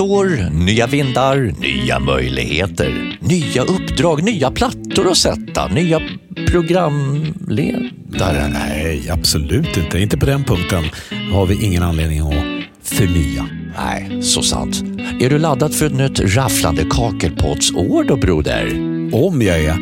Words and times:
nytt 0.00 0.10
år, 0.10 0.50
nya 0.50 0.86
vindar, 0.86 1.54
nya 1.60 1.98
möjligheter, 1.98 3.18
nya 3.20 3.62
uppdrag, 3.62 4.22
nya 4.22 4.50
plattor 4.50 5.10
att 5.10 5.16
sätta, 5.16 5.68
nya 5.68 6.00
programledare. 6.48 8.48
Nej, 8.52 9.10
absolut 9.10 9.76
inte. 9.76 10.00
Inte 10.00 10.18
på 10.18 10.26
den 10.26 10.44
punkten 10.44 10.84
har 11.32 11.46
vi 11.46 11.64
ingen 11.64 11.82
anledning 11.82 12.20
att 12.20 12.44
förnya. 12.82 13.48
Nej, 13.76 14.22
så 14.22 14.42
sant. 14.42 14.82
Är 15.20 15.30
du 15.30 15.38
laddad 15.38 15.74
för 15.74 15.86
ett 15.86 15.94
nytt 15.94 16.20
rafflande 16.20 16.84
kakelpottsår 16.90 18.04
då, 18.04 18.16
broder? 18.16 18.66
Om 19.12 19.42
jag 19.42 19.60
är. 19.60 19.76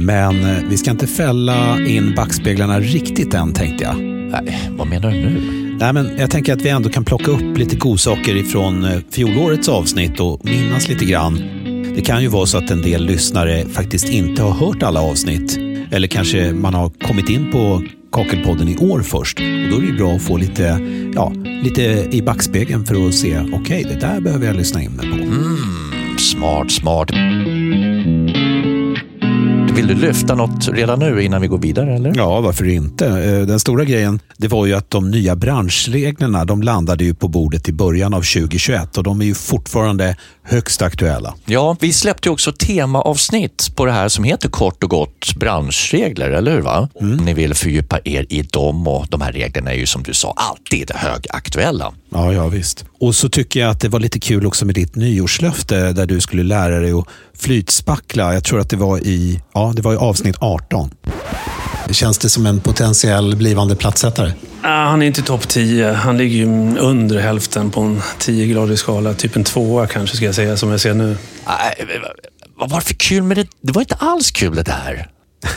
Men 0.00 0.44
eh, 0.44 0.58
vi 0.68 0.76
ska 0.76 0.90
inte 0.90 1.06
fälla 1.06 1.78
in 1.86 2.14
backspeglarna 2.14 2.80
riktigt 2.80 3.34
än, 3.34 3.52
tänkte 3.52 3.84
jag. 3.84 4.02
Nej, 4.02 4.68
vad 4.70 4.86
menar 4.86 5.10
du 5.10 5.16
nu? 5.16 5.57
Nej, 5.80 5.92
men 5.92 6.18
jag 6.18 6.30
tänker 6.30 6.52
att 6.52 6.62
vi 6.62 6.68
ändå 6.68 6.88
kan 6.88 7.04
plocka 7.04 7.30
upp 7.30 7.58
lite 7.58 7.76
godsaker 7.76 8.36
ifrån 8.36 8.84
eh, 8.84 8.98
fjolårets 9.10 9.68
avsnitt 9.68 10.20
och 10.20 10.44
minnas 10.44 10.88
lite 10.88 11.04
grann. 11.04 11.42
Det 11.94 12.02
kan 12.02 12.22
ju 12.22 12.28
vara 12.28 12.46
så 12.46 12.58
att 12.58 12.70
en 12.70 12.82
del 12.82 13.04
lyssnare 13.04 13.64
faktiskt 13.64 14.08
inte 14.08 14.42
har 14.42 14.50
hört 14.50 14.82
alla 14.82 15.00
avsnitt. 15.00 15.58
Eller 15.90 16.08
kanske 16.08 16.52
man 16.52 16.74
har 16.74 16.90
kommit 16.90 17.28
in 17.28 17.52
på 17.52 17.82
Kakelpodden 18.12 18.68
i 18.68 18.76
år 18.76 19.00
först. 19.00 19.38
Och 19.38 19.70
då 19.70 19.76
är 19.76 19.86
det 19.86 19.92
bra 19.92 20.12
att 20.12 20.22
få 20.22 20.36
lite, 20.36 20.80
ja, 21.14 21.32
lite 21.62 22.08
i 22.10 22.22
backspegeln 22.22 22.86
för 22.86 23.08
att 23.08 23.14
se, 23.14 23.38
okej, 23.40 23.58
okay, 23.60 23.82
det 23.82 24.00
där 24.00 24.20
behöver 24.20 24.46
jag 24.46 24.56
lyssna 24.56 24.82
in 24.82 24.90
mig 24.90 25.10
på. 25.10 25.16
Mm, 25.16 26.18
smart, 26.18 26.70
smart. 26.70 27.10
Vill 29.74 29.86
du 29.86 29.94
lyfta 29.94 30.34
något 30.34 30.68
redan 30.68 30.98
nu 30.98 31.22
innan 31.22 31.40
vi 31.40 31.46
går 31.46 31.58
vidare? 31.58 31.94
Eller? 31.94 32.12
Ja, 32.16 32.40
varför 32.40 32.68
inte? 32.68 33.06
Eh, 33.06 33.46
den 33.46 33.60
stora 33.60 33.84
grejen 33.84 34.20
det 34.36 34.48
var 34.48 34.66
ju 34.66 34.74
att 34.74 34.90
de 34.90 35.10
nya 35.10 35.36
branschreglerna 35.36 36.44
de 36.44 36.62
landade 36.62 37.04
ju 37.04 37.14
på 37.14 37.28
bordet 37.28 37.68
i 37.68 37.72
början 37.72 38.14
av 38.14 38.22
2021 38.22 38.98
och 38.98 39.04
de 39.04 39.20
är 39.20 39.24
ju 39.24 39.34
fortfarande 39.34 40.16
högst 40.42 40.82
aktuella. 40.82 41.34
Ja, 41.44 41.76
vi 41.80 41.92
släppte 41.92 42.28
ju 42.28 42.32
också 42.32 42.52
temaavsnitt 42.52 43.76
på 43.76 43.86
det 43.86 43.92
här 43.92 44.08
som 44.08 44.24
heter 44.24 44.48
kort 44.48 44.84
och 44.84 44.90
gott 44.90 45.34
branschregler, 45.36 46.30
eller 46.30 46.52
hur? 46.52 46.60
Va? 46.60 46.88
Mm. 47.00 47.16
Ni 47.16 47.34
vill 47.34 47.54
fördjupa 47.54 47.98
er 48.04 48.26
i 48.28 48.42
dem 48.42 48.86
och 48.86 49.06
de 49.08 49.20
här 49.20 49.32
reglerna 49.32 49.72
är 49.72 49.76
ju 49.76 49.86
som 49.86 50.02
du 50.02 50.14
sa 50.14 50.34
alltid 50.36 50.90
högaktuella. 50.94 51.92
Ja, 52.10 52.32
ja 52.32 52.48
visst. 52.48 52.84
Och 53.00 53.14
så 53.14 53.28
tycker 53.28 53.60
jag 53.60 53.70
att 53.70 53.80
det 53.80 53.88
var 53.88 54.00
lite 54.00 54.20
kul 54.20 54.46
också 54.46 54.66
med 54.66 54.74
ditt 54.74 54.96
nyårslöfte 54.96 55.92
där 55.92 56.06
du 56.06 56.20
skulle 56.20 56.42
lära 56.42 56.78
dig 56.78 56.92
att 56.92 57.08
flytspackla. 57.38 58.34
Jag 58.34 58.44
tror 58.44 58.60
att 58.60 58.70
det 58.70 58.76
var 58.76 58.98
i, 58.98 59.40
ja, 59.54 59.72
det 59.76 59.82
var 59.82 59.92
i 59.94 59.96
avsnitt 59.96 60.36
18. 60.40 60.90
Känns 61.90 62.18
det 62.18 62.28
som 62.28 62.46
en 62.46 62.60
potentiell 62.60 63.36
blivande 63.36 63.76
plattsättare? 63.76 64.32
Han 64.62 65.02
är 65.02 65.06
inte 65.06 65.22
topp 65.22 65.48
10. 65.48 65.92
Han 65.92 66.18
ligger 66.18 66.36
ju 66.36 66.78
under 66.78 67.20
hälften 67.20 67.70
på 67.70 67.80
en 67.80 68.00
10-gradig 68.00 68.76
skala. 68.76 69.14
Typ 69.14 69.36
en 69.36 69.44
tvåa 69.44 69.86
kanske, 69.86 70.16
ska 70.16 70.26
jag 70.26 70.34
säga, 70.34 70.56
som 70.56 70.70
jag 70.70 70.80
ser 70.80 70.94
nu. 70.94 71.16
Vad 72.56 72.70
var 72.70 72.80
det 72.80 72.86
för 72.86 72.94
kul 72.94 73.22
med 73.22 73.36
det? 73.36 73.46
Det 73.62 73.72
var 73.72 73.82
inte 73.82 73.94
alls 73.94 74.30
kul 74.30 74.54
det 74.54 74.62
där. 74.62 75.08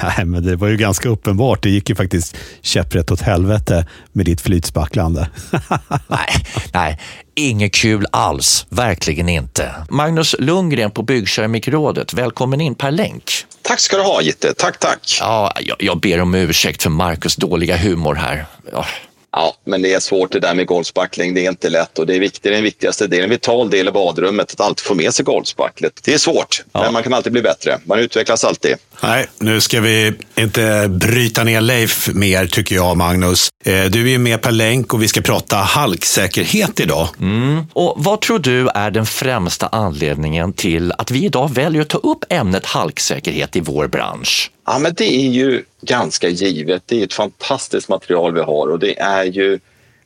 Nej, 0.04 0.26
men 0.26 0.46
det 0.46 0.56
var 0.56 0.68
ju 0.68 0.78
ganska 0.78 1.10
uppenbart. 1.10 1.64
Det 1.64 1.70
gick 1.70 1.90
ju 1.90 1.96
faktiskt 1.96 2.38
käpprätt 2.62 3.12
åt 3.12 3.22
helvete 3.22 3.86
med 4.12 4.26
ditt 4.26 4.42
flytspacklande. 4.42 5.30
nej, 6.08 6.46
nej, 6.74 7.00
inget 7.36 7.74
kul 7.74 8.06
alls. 8.12 8.66
Verkligen 8.70 9.30
inte. 9.30 9.72
Magnus 9.90 10.36
Lundgren 10.40 10.92
på 10.92 11.04
Byggkeramikrådet, 11.04 12.14
välkommen 12.14 12.62
in 12.62 12.76
per 12.76 12.92
länk. 12.92 13.32
Tack 13.62 13.80
ska 13.80 13.98
du 13.98 14.04
ha, 14.04 14.22
Gitte. 14.22 14.54
Tack, 14.54 14.80
tack. 14.80 15.18
Ja, 15.20 15.54
jag, 15.60 15.78
jag 15.80 16.00
ber 16.00 16.22
om 16.22 16.36
ursäkt 16.36 16.84
för 16.84 16.90
Marcus 16.90 17.36
dåliga 17.36 17.78
humor 17.78 18.16
här. 18.16 18.46
Ja. 18.72 18.86
Ja, 19.34 19.54
men 19.66 19.82
det 19.82 19.94
är 19.94 20.00
svårt 20.00 20.32
det 20.32 20.40
där 20.40 20.54
med 20.54 20.68
golvspackling. 20.68 21.34
Det 21.34 21.46
är 21.46 21.50
inte 21.50 21.70
lätt 21.70 22.00
och 22.00 22.08
det 22.08 22.16
är 22.16 22.20
viktigt, 22.20 22.44
den 22.44 22.64
viktigaste 22.64 23.08
delen, 23.08 23.24
en 23.24 23.30
vital 23.30 23.70
del 23.70 23.88
i 23.88 23.92
badrummet, 23.92 24.52
att 24.52 24.62
alltid 24.62 24.86
få 24.86 24.96
med 24.96 25.14
sig 25.14 25.26
golvspacklet. 25.26 26.00
Det 26.04 26.14
är 26.14 26.18
svårt, 26.18 26.64
ja. 26.72 26.82
men 26.82 26.94
man 26.94 27.04
kan 27.04 27.14
alltid 27.14 27.32
bli 27.32 27.42
bättre. 27.42 27.80
Man 27.86 28.00
utvecklas 28.00 28.44
alltid. 28.44 28.76
Nej, 29.04 29.28
nu 29.40 29.62
ska 29.62 29.82
vi 29.82 30.14
inte 30.36 30.88
bryta 30.90 31.44
ner 31.44 31.62
Leif 31.62 32.10
mer 32.14 32.46
tycker 32.48 32.76
jag, 32.76 32.98
Magnus. 32.98 33.50
Eh, 33.66 33.86
du 33.86 34.06
är 34.06 34.10
ju 34.10 34.18
med 34.18 34.42
per 34.42 34.52
länk 34.52 34.94
och 34.94 35.04
vi 35.04 35.08
ska 35.08 35.22
prata 35.22 35.56
halksäkerhet 35.56 36.80
idag. 36.80 37.08
Mm. 37.20 37.66
Och 37.74 37.94
vad 37.98 38.22
tror 38.22 38.40
du 38.40 38.68
är 38.68 38.92
den 38.92 39.06
främsta 39.06 39.68
anledningen 39.68 40.54
till 40.54 40.92
att 40.92 41.12
vi 41.12 41.26
idag 41.26 41.54
väljer 41.54 41.82
att 41.82 41.90
ta 41.90 41.98
upp 41.98 42.26
ämnet 42.30 42.66
halksäkerhet 42.66 43.56
i 43.56 43.60
vår 43.60 43.88
bransch? 43.88 44.52
Ja, 44.66 44.80
men 44.80 44.94
det 44.94 45.14
är 45.14 45.30
ju 45.30 45.64
ganska 45.82 46.30
givet. 46.30 46.84
Det 46.86 47.00
är 47.00 47.04
ett 47.04 47.14
fantastiskt 47.14 47.90
material 47.90 48.34
vi 48.34 48.42
har 48.42 48.68
och 48.68 48.80
det 48.80 49.00
är 49.00 49.24
ju 49.24 49.60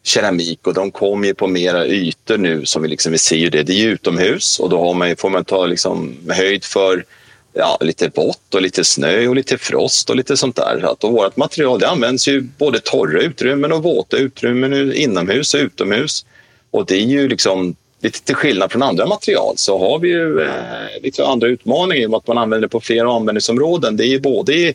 keramik 0.04 0.68
och 0.68 0.74
de 0.74 0.92
kommer 0.92 1.28
ju 1.28 1.34
på 1.34 1.48
mera 1.48 1.86
ytor 1.86 2.38
nu 2.38 2.66
som 2.66 2.82
vi, 2.82 2.88
liksom, 2.88 3.12
vi 3.12 3.18
ser 3.18 3.38
ju 3.38 3.50
det. 3.50 3.64
Det 3.64 3.74
är 3.74 3.84
ju 3.84 3.92
utomhus 3.92 4.60
och 4.60 4.70
då 4.70 4.80
har 4.80 4.94
man, 4.94 5.16
får 5.16 5.30
man 5.30 5.46
ta 5.46 5.66
liksom 5.66 6.16
höjd 6.30 6.64
för 6.64 7.06
ja, 7.56 7.78
lite 7.82 8.12
vått 8.16 8.54
och 8.54 8.62
lite 8.62 8.84
snö 8.84 9.28
och 9.28 9.36
lite 9.36 9.58
frost 9.58 10.10
och 10.10 10.16
lite 10.16 10.38
sånt 10.38 10.56
där. 10.56 10.92
Att 10.92 11.04
vårt 11.04 11.38
material 11.38 11.80
det 11.80 11.88
används 11.88 12.28
ju 12.28 12.42
både 12.42 12.80
torra 12.80 13.22
utrymmen 13.22 13.72
och 13.72 13.84
våta 13.84 14.18
utrymmen 14.18 14.94
inomhus 14.94 15.54
och 15.54 15.60
utomhus. 15.60 16.26
Och 16.72 16.86
det 16.86 16.96
är 16.96 17.06
ju 17.06 17.28
liksom 17.28 17.76
lite 18.02 18.24
till 18.24 18.36
skillnad 18.36 18.72
från 18.72 18.84
andra 18.84 19.06
material 19.06 19.54
så 19.58 19.80
har 19.80 20.00
vi 20.00 20.10
ju 20.10 20.42
eh, 20.42 21.02
lite 21.04 21.26
andra 21.26 21.48
utmaningar 21.48 22.04
i 22.04 22.06
och 22.06 22.10
med 22.10 22.18
att 22.18 22.28
man 22.28 22.38
använder 22.38 22.68
det 22.68 22.72
på 22.72 22.80
flera 22.80 23.16
användningsområden. 23.16 23.98
Det 23.98 24.06
är 24.06 24.10
ju 24.10 24.20
både 24.20 24.54
i 24.54 24.74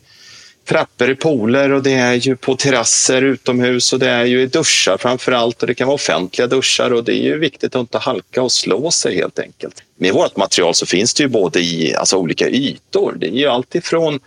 trappor 0.70 1.10
i 1.10 1.14
pooler 1.14 1.72
och 1.72 1.82
det 1.82 1.92
är 1.92 2.14
ju 2.14 2.36
på 2.36 2.56
terrasser 2.56 3.22
utomhus 3.22 3.92
och 3.92 3.98
det 3.98 4.08
är 4.08 4.24
ju 4.24 4.42
i 4.42 4.46
duschar 4.46 4.96
framför 4.96 5.32
allt 5.32 5.62
och 5.62 5.66
det 5.66 5.74
kan 5.74 5.86
vara 5.86 5.94
offentliga 5.94 6.46
duschar 6.46 6.92
och 6.92 7.04
det 7.04 7.12
är 7.12 7.22
ju 7.22 7.38
viktigt 7.38 7.74
att 7.74 7.80
inte 7.80 7.98
halka 7.98 8.42
och 8.42 8.52
slå 8.52 8.90
sig 8.90 9.16
helt 9.16 9.38
enkelt. 9.38 9.82
Med 9.96 10.14
vårt 10.14 10.36
material 10.36 10.74
så 10.74 10.86
finns 10.86 11.14
det 11.14 11.22
ju 11.22 11.28
både 11.28 11.60
i 11.60 11.94
alltså, 11.94 12.16
olika 12.16 12.48
ytor. 12.48 13.16
Det 13.18 13.26
är 13.26 13.30
ju 13.30 13.46
alltifrån 13.46 14.20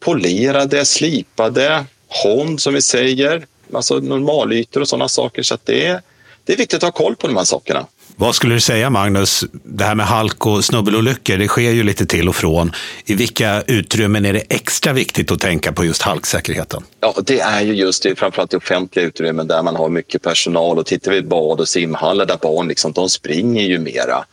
polerade, 0.00 0.84
slipade, 0.84 1.84
hond 2.24 2.60
som 2.60 2.74
vi 2.74 2.82
säger, 2.82 3.46
alltså 3.72 3.98
normalytor 3.98 4.80
och 4.80 4.88
sådana 4.88 5.08
saker 5.08 5.42
så 5.42 5.54
att 5.54 5.66
det 5.66 5.86
är, 5.86 6.02
det 6.44 6.52
är 6.52 6.56
viktigt 6.56 6.76
att 6.76 6.82
ha 6.82 7.04
koll 7.04 7.16
på 7.16 7.26
de 7.26 7.36
här 7.36 7.44
sakerna. 7.44 7.86
Vad 8.20 8.34
skulle 8.34 8.54
du 8.54 8.60
säga 8.60 8.90
Magnus, 8.90 9.44
det 9.52 9.84
här 9.84 9.94
med 9.94 10.06
halk 10.06 10.46
och 10.46 10.64
snubbelolyckor, 10.64 11.36
det 11.36 11.48
sker 11.48 11.70
ju 11.70 11.82
lite 11.82 12.06
till 12.06 12.28
och 12.28 12.36
från. 12.36 12.72
I 13.04 13.14
vilka 13.14 13.62
utrymmen 13.66 14.26
är 14.26 14.32
det 14.32 14.42
extra 14.48 14.92
viktigt 14.92 15.32
att 15.32 15.40
tänka 15.40 15.72
på 15.72 15.84
just 15.84 16.02
halksäkerheten? 16.02 16.82
Ja, 17.00 17.14
det 17.22 17.40
är 17.40 17.62
ju 17.62 17.74
just 17.74 18.02
det, 18.02 18.18
framförallt 18.18 18.54
i 18.54 18.56
offentliga 18.56 19.06
utrymmen 19.06 19.46
där 19.46 19.62
man 19.62 19.76
har 19.76 19.88
mycket 19.88 20.22
personal 20.22 20.78
och 20.78 20.86
tittar 20.86 21.12
vi 21.12 21.22
bad 21.22 21.60
och 21.60 21.68
simhallar 21.68 22.26
där 22.26 22.36
barn 22.36 22.68
liksom, 22.68 22.92
de 22.92 23.08
springer 23.08 23.62
ju 23.62 23.78
mera. 23.78 24.24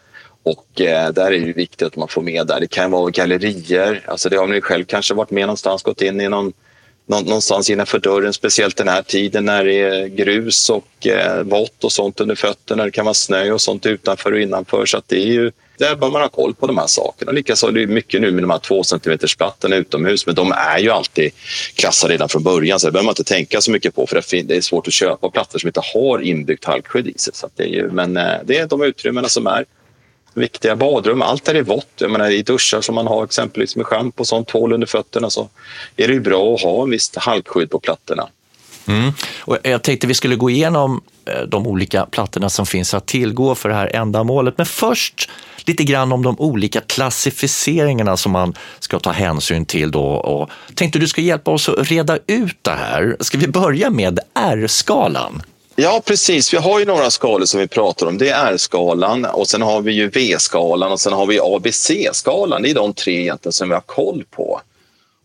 Och 0.43 0.81
eh, 0.81 1.09
där 1.09 1.31
är 1.31 1.39
det 1.39 1.53
viktigt 1.53 1.87
att 1.87 1.95
man 1.95 2.07
får 2.07 2.21
med 2.21 2.47
där. 2.47 2.59
Det 2.59 2.67
kan 2.67 2.91
vara 2.91 3.09
gallerier, 3.09 4.05
alltså 4.07 4.29
det 4.29 4.37
har 4.37 4.47
ni 4.47 4.61
själv 4.61 4.85
kanske 4.85 5.13
varit 5.13 5.31
med 5.31 5.41
någonstans, 5.41 5.83
gått 5.83 6.01
in 6.01 6.21
i 6.21 6.29
någon 6.29 6.53
någonstans 7.05 7.69
innanför 7.69 7.99
dörren, 7.99 8.33
speciellt 8.33 8.77
den 8.77 8.87
här 8.87 9.01
tiden 9.01 9.45
när 9.45 9.63
det 9.63 9.73
är 9.73 10.07
grus 10.07 10.69
och 10.69 11.07
eh, 11.07 11.43
vått 11.43 11.83
och 11.83 11.91
sånt 11.91 12.19
under 12.19 12.35
fötterna. 12.35 12.85
Det 12.85 12.91
kan 12.91 13.05
vara 13.05 13.13
snö 13.13 13.51
och 13.51 13.61
sånt 13.61 13.85
utanför 13.85 14.31
och 14.31 14.39
innanför. 14.39 14.85
Så 14.85 15.01
det 15.07 15.15
är 15.15 15.27
ju, 15.27 15.51
där 15.77 15.95
bör 15.95 16.11
man 16.11 16.21
ha 16.21 16.29
koll 16.29 16.53
på 16.53 16.67
de 16.67 16.77
här 16.77 16.87
sakerna. 16.87 17.31
Likaså 17.31 17.67
är 17.67 17.71
det 17.71 17.87
mycket 17.87 18.21
nu 18.21 18.31
med 18.31 18.43
de 18.43 18.49
här 18.49 18.59
två 18.59 18.83
centimeters 18.83 19.35
plattorna 19.35 19.75
utomhus, 19.75 20.25
men 20.25 20.35
de 20.35 20.51
är 20.51 20.79
ju 20.79 20.89
alltid 20.89 21.31
klassade 21.75 22.13
redan 22.13 22.29
från 22.29 22.43
början, 22.43 22.79
så 22.79 22.87
det 22.87 22.91
behöver 22.91 23.05
man 23.05 23.11
inte 23.11 23.23
tänka 23.23 23.61
så 23.61 23.71
mycket 23.71 23.95
på, 23.95 24.07
för 24.07 24.23
det 24.43 24.57
är 24.57 24.61
svårt 24.61 24.87
att 24.87 24.93
köpa 24.93 25.29
plattor 25.29 25.59
som 25.59 25.67
inte 25.67 25.81
har 25.93 26.21
inbyggt 26.21 26.65
halkskydd 26.65 27.07
i 27.07 27.17
sig. 27.17 27.33
Så 27.33 27.49
det 27.55 27.63
är 27.63 27.67
ju, 27.67 27.89
men 27.91 28.17
eh, 28.17 28.33
det 28.45 28.57
är 28.57 28.67
de 28.67 28.83
utrymmena 28.83 29.29
som 29.29 29.47
är 29.47 29.65
viktiga 30.37 30.75
badrum. 30.75 31.21
Allt 31.21 31.45
där 31.45 31.55
är 31.55 31.63
vått. 31.63 31.91
Jag 31.97 32.11
menar, 32.11 32.29
I 32.29 32.41
duschar 32.41 32.81
som 32.81 32.95
man 32.95 33.07
har 33.07 33.23
exempelvis 33.23 33.75
med 33.75 33.85
schampo 33.85 34.21
och 34.21 34.27
sånt, 34.27 34.51
hål 34.51 34.73
under 34.73 34.87
fötterna 34.87 35.29
så 35.29 35.49
är 35.95 36.07
det 36.07 36.13
ju 36.13 36.19
bra 36.19 36.55
att 36.55 36.61
ha 36.61 36.83
en 36.83 36.89
visst 36.89 37.15
halkskydd 37.15 37.69
på 37.69 37.79
plattorna. 37.79 38.27
Mm. 38.87 39.11
Och 39.39 39.57
jag 39.63 39.83
tänkte 39.83 40.07
vi 40.07 40.13
skulle 40.13 40.35
gå 40.35 40.49
igenom 40.49 41.01
eh, 41.25 41.41
de 41.41 41.67
olika 41.67 42.05
plattorna 42.05 42.49
som 42.49 42.65
finns 42.65 42.93
att 42.93 43.05
tillgå 43.05 43.55
för 43.55 43.69
det 43.69 43.75
här 43.75 43.95
ändamålet. 43.95 44.57
Men 44.57 44.65
först 44.65 45.29
lite 45.65 45.83
grann 45.83 46.11
om 46.11 46.23
de 46.23 46.39
olika 46.39 46.81
klassificeringarna 46.81 48.17
som 48.17 48.31
man 48.31 48.53
ska 48.79 48.99
ta 48.99 49.11
hänsyn 49.11 49.65
till. 49.65 49.91
Då. 49.91 50.05
Och 50.05 50.49
tänkte 50.75 50.99
du 50.99 51.07
ska 51.07 51.21
hjälpa 51.21 51.51
oss 51.51 51.69
att 51.69 51.91
reda 51.91 52.17
ut 52.27 52.57
det 52.61 52.71
här. 52.71 53.17
Ska 53.19 53.37
vi 53.37 53.47
börja 53.47 53.89
med 53.89 54.19
R-skalan? 54.33 55.41
Ja, 55.77 56.01
precis. 56.05 56.53
Vi 56.53 56.57
har 56.57 56.79
ju 56.79 56.85
några 56.85 57.11
skalor 57.11 57.45
som 57.45 57.59
vi 57.59 57.67
pratar 57.67 58.05
om. 58.05 58.17
Det 58.17 58.29
är 58.29 58.53
R-skalan 58.53 59.25
och 59.25 59.47
sen 59.47 59.61
har 59.61 59.81
vi 59.81 59.91
ju 59.91 60.09
V-skalan 60.09 60.91
och 60.91 60.99
sen 60.99 61.13
har 61.13 61.25
vi 61.25 61.39
ABC-skalan. 61.39 62.61
Det 62.61 62.69
är 62.69 62.73
de 62.73 62.93
tre 62.93 63.21
egentligen 63.21 63.53
som 63.53 63.69
vi 63.69 63.73
har 63.73 63.81
koll 63.81 64.23
på. 64.31 64.61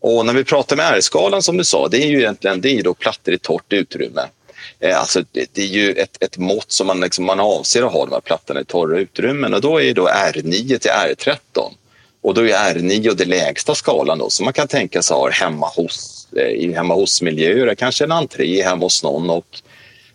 Och 0.01 0.25
när 0.25 0.33
vi 0.33 0.43
pratar 0.43 0.75
med 0.75 0.93
R-skalan 0.93 1.43
som 1.43 1.57
du 1.57 1.63
sa, 1.63 1.87
det 1.87 2.03
är 2.03 2.07
ju 2.07 2.19
egentligen 2.19 2.61
det 2.61 2.69
är 2.69 2.83
då 2.83 2.93
plattor 2.93 3.33
i 3.33 3.37
torrt 3.37 3.73
utrymme. 3.73 4.21
Eh, 4.79 4.99
alltså, 4.99 5.23
det, 5.31 5.57
är 5.57 5.65
ju 5.65 5.91
ett, 5.91 6.23
ett 6.23 6.37
mått 6.37 6.71
som 6.71 6.87
man, 6.87 6.99
liksom, 6.99 7.25
man 7.25 7.39
avser 7.39 7.83
att 7.83 7.93
ha 7.93 8.05
de 8.05 8.11
här 8.11 8.21
plattorna 8.21 8.61
i 8.61 8.65
torra 8.65 8.99
utrymmen 8.99 9.53
och 9.53 9.61
då 9.61 9.81
är 9.81 9.93
då 9.93 10.07
R9 10.07 10.77
till 10.77 10.91
R13. 10.91 11.37
Och 12.21 12.33
då 12.33 12.41
är 12.41 12.73
R9 12.75 13.13
den 13.15 13.29
lägsta 13.29 13.75
skalan 13.75 14.17
då, 14.17 14.29
som 14.29 14.43
man 14.43 14.53
kan 14.53 14.67
tänka 14.67 15.01
sig 15.01 15.15
ha 15.15 15.29
hemma 15.29 15.67
hos, 15.67 16.27
eh, 16.37 16.47
i 16.47 16.73
hemma 16.73 16.93
hos-miljöer, 16.93 17.75
kanske 17.75 18.03
en 18.03 18.11
entré 18.11 18.63
hemma 18.63 18.85
hos 18.85 19.03
någon 19.03 19.29
och 19.29 19.61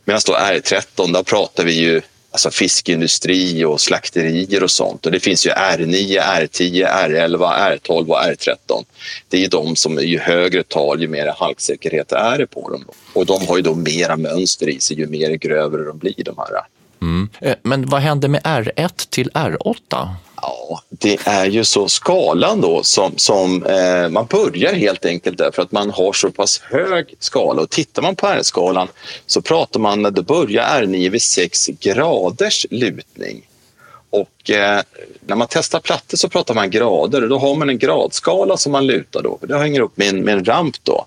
Medan 0.06 0.20
då 0.26 0.32
R13, 0.32 1.12
där 1.12 1.22
pratar 1.22 1.64
vi 1.64 1.72
ju 1.72 2.02
alltså 2.30 2.50
fiskeindustri 2.50 3.64
och 3.64 3.80
slakterier 3.80 4.62
och 4.62 4.70
sånt. 4.70 5.06
Och 5.06 5.12
det 5.12 5.20
finns 5.20 5.46
ju 5.46 5.50
R9, 5.50 6.20
R10, 6.20 6.86
R11, 7.08 7.78
R12 7.78 8.08
och 8.08 8.16
R13. 8.16 8.84
Det 9.28 9.36
är 9.36 9.40
ju 9.40 9.46
de 9.46 9.76
som 9.76 9.98
ju 9.98 10.18
högre 10.18 10.62
tal, 10.62 11.00
ju 11.00 11.08
mer 11.08 11.34
halksäkerhet 11.36 12.12
är 12.12 12.38
det 12.38 12.46
på 12.46 12.70
dem. 12.70 12.84
Och 13.12 13.26
de 13.26 13.46
har 13.46 13.56
ju 13.56 13.62
då 13.62 13.74
mera 13.74 14.16
mönster 14.16 14.68
i 14.68 14.80
sig, 14.80 14.98
ju 14.98 15.06
mer 15.06 15.30
grövre 15.30 15.84
de 15.84 15.98
blir 15.98 16.24
de 16.24 16.34
här. 16.38 16.60
Mm. 17.02 17.28
Eh, 17.40 17.54
men 17.62 17.86
vad 17.86 18.00
händer 18.00 18.28
med 18.28 18.42
R1 18.42 19.08
till 19.10 19.30
R8? 19.30 20.08
Ja, 20.46 20.80
det 20.88 21.18
är 21.24 21.46
ju 21.46 21.64
så 21.64 21.88
skalan 21.88 22.60
då 22.60 22.82
som, 22.82 23.18
som 23.18 23.66
eh, 23.66 24.08
man 24.08 24.26
börjar 24.26 24.72
helt 24.72 25.04
enkelt 25.04 25.38
därför 25.38 25.62
att 25.62 25.72
man 25.72 25.90
har 25.90 26.12
så 26.12 26.30
pass 26.30 26.60
hög 26.60 27.14
skala 27.18 27.62
och 27.62 27.70
tittar 27.70 28.02
man 28.02 28.16
på 28.16 28.26
R-skalan 28.26 28.88
så 29.26 29.42
pratar 29.42 29.80
man, 29.80 30.02
då 30.02 30.22
börjar 30.22 30.64
R9 30.64 31.10
vid 31.10 31.22
6 31.22 31.66
graders 31.66 32.66
lutning. 32.70 33.48
Och 34.10 34.50
eh, 34.50 34.82
när 35.20 35.36
man 35.36 35.48
testar 35.50 35.80
plattor 35.80 36.16
så 36.16 36.28
pratar 36.28 36.54
man 36.54 36.70
grader 36.70 37.22
och 37.22 37.28
då 37.28 37.38
har 37.38 37.54
man 37.54 37.68
en 37.68 37.78
gradskala 37.78 38.56
som 38.56 38.72
man 38.72 38.86
lutar 38.86 39.22
då. 39.22 39.38
Det 39.42 39.58
hänger 39.58 39.80
upp 39.80 39.96
med 39.96 40.08
en, 40.08 40.20
med 40.20 40.34
en 40.34 40.44
ramp 40.44 40.76
då. 40.82 41.06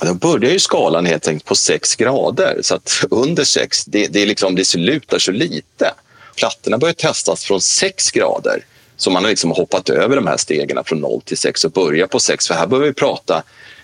Och 0.00 0.06
då 0.06 0.14
börjar 0.14 0.52
ju 0.52 0.58
skalan 0.58 1.06
helt 1.06 1.28
enkelt 1.28 1.44
på 1.44 1.54
6 1.54 1.96
grader 1.96 2.58
så 2.62 2.74
att 2.74 3.04
under 3.10 3.44
6, 3.44 3.84
det, 3.84 4.06
det, 4.06 4.22
är 4.22 4.26
liksom, 4.26 4.54
det 4.54 4.74
lutar 4.74 5.18
så 5.18 5.32
lite. 5.32 5.94
Plattorna 6.36 6.78
börjar 6.78 6.94
testas 6.94 7.44
från 7.44 7.60
6 7.60 8.10
grader 8.10 8.64
så 9.00 9.10
man 9.10 9.24
har 9.24 9.30
liksom 9.30 9.50
hoppat 9.50 9.90
över 9.90 10.16
de 10.16 10.26
här 10.26 10.36
stegen 10.36 10.84
från 10.84 11.00
0 11.00 11.20
till 11.24 11.38
6 11.38 11.64
och 11.64 11.70
börjar 11.70 12.06
på 12.06 12.20
6. 12.20 12.48
För 12.48 12.54
här 12.54 12.66
behöver 12.66 12.88
vi 12.88 12.94
prata 12.94 13.42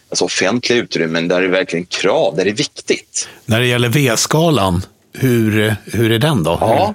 alltså 0.08 0.24
offentliga 0.24 0.78
utrymmen 0.78 1.28
där 1.28 1.40
det 1.40 1.46
är 1.46 1.50
verkligen 1.50 1.86
krav, 1.86 2.36
där 2.36 2.44
det 2.44 2.50
är 2.50 2.54
viktigt. 2.54 3.28
När 3.44 3.60
det 3.60 3.66
gäller 3.66 3.88
V-skalan, 3.88 4.82
hur, 5.12 5.76
hur 5.84 6.12
är 6.12 6.18
den 6.18 6.42
då? 6.42 6.58
Ja, 6.60 6.94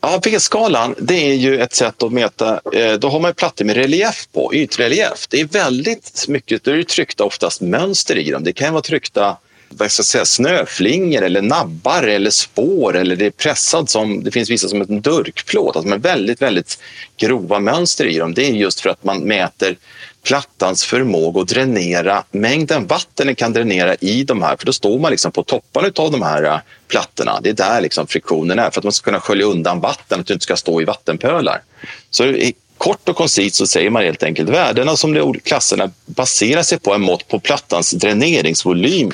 ja 0.00 0.20
V-skalan 0.24 0.94
det 0.98 1.30
är 1.30 1.34
ju 1.34 1.60
ett 1.60 1.74
sätt 1.74 2.02
att 2.02 2.12
mäta, 2.12 2.60
eh, 2.72 2.92
då 2.92 3.08
har 3.08 3.20
man 3.20 3.34
plattor 3.34 3.64
med 3.64 3.76
relief 3.76 4.28
på, 4.32 4.54
ytrelief. 4.54 5.26
Det 5.28 5.40
är 5.40 5.44
väldigt 5.44 6.24
mycket, 6.28 6.64
då 6.64 6.70
är 6.70 6.76
det 6.76 6.88
tryckta 6.88 7.24
oftast 7.24 7.60
mönster 7.60 8.18
i 8.18 8.30
dem. 8.30 8.44
Det 8.44 8.52
kan 8.52 8.72
vara 8.72 8.82
tryckta 8.82 9.36
vad 9.76 9.92
ska 9.92 10.02
säga, 10.02 10.24
snöflingor 10.24 11.22
eller 11.22 11.42
nabbar 11.42 12.02
eller 12.02 12.30
spår 12.30 12.96
eller 12.96 13.16
det 13.16 13.26
är 13.26 13.30
pressad 13.30 13.90
som, 13.90 14.24
det 14.24 14.30
finns 14.30 14.50
vissa 14.50 14.68
som 14.68 14.80
en 14.80 15.00
durkplåt, 15.00 15.76
alltså 15.76 15.88
med 15.88 16.02
väldigt, 16.02 16.42
väldigt 16.42 16.78
grova 17.16 17.60
mönster 17.60 18.06
i 18.06 18.18
dem. 18.18 18.34
Det 18.34 18.46
är 18.46 18.52
just 18.52 18.80
för 18.80 18.90
att 18.90 19.04
man 19.04 19.18
mäter 19.18 19.76
plattans 20.22 20.84
förmåga 20.84 21.40
att 21.40 21.48
dränera 21.48 22.24
mängden 22.30 22.86
vatten 22.86 23.26
den 23.26 23.34
kan 23.34 23.52
dränera 23.52 23.94
i 23.94 24.24
de 24.24 24.42
här, 24.42 24.56
för 24.56 24.66
då 24.66 24.72
står 24.72 24.98
man 24.98 25.10
liksom 25.10 25.32
på 25.32 25.42
topparna 25.42 25.90
av 25.96 26.10
de 26.10 26.22
här 26.22 26.42
äh, 26.42 26.58
plattorna. 26.88 27.40
Det 27.40 27.48
är 27.48 27.54
där 27.54 27.80
liksom 27.80 28.06
friktionen 28.06 28.58
är, 28.58 28.70
för 28.70 28.80
att 28.80 28.84
man 28.84 28.92
ska 28.92 29.04
kunna 29.04 29.20
skölja 29.20 29.46
undan 29.46 29.80
vatten, 29.80 30.20
att 30.20 30.26
du 30.26 30.32
inte 30.32 30.44
ska 30.44 30.56
stå 30.56 30.82
i 30.82 30.84
vattenpölar. 30.84 31.62
Så 32.10 32.24
Kort 32.82 33.08
och 33.08 33.16
koncist 33.16 33.56
så 33.56 33.66
säger 33.66 33.90
man 33.90 34.02
helt 34.02 34.22
enkelt 34.22 34.48
värdena 34.48 34.96
som 34.96 35.14
de 35.14 35.40
klasserna 35.40 35.90
baserar 36.06 36.62
sig 36.62 36.78
på 36.78 36.94
är 36.94 36.98
mått 36.98 37.28
på 37.28 37.40
plattans 37.40 37.90
dräneringsvolym 37.90 39.10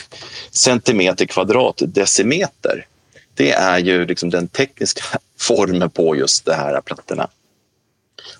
centimeter 0.50 1.26
kvadrat 1.26 1.82
decimeter. 1.86 2.86
Det 3.34 3.50
är 3.50 3.78
ju 3.78 4.06
liksom 4.06 4.30
den 4.30 4.48
tekniska 4.48 5.02
formen 5.40 5.90
på 5.90 6.16
just 6.16 6.44
de 6.44 6.52
här 6.52 6.80
plattorna. 6.80 7.28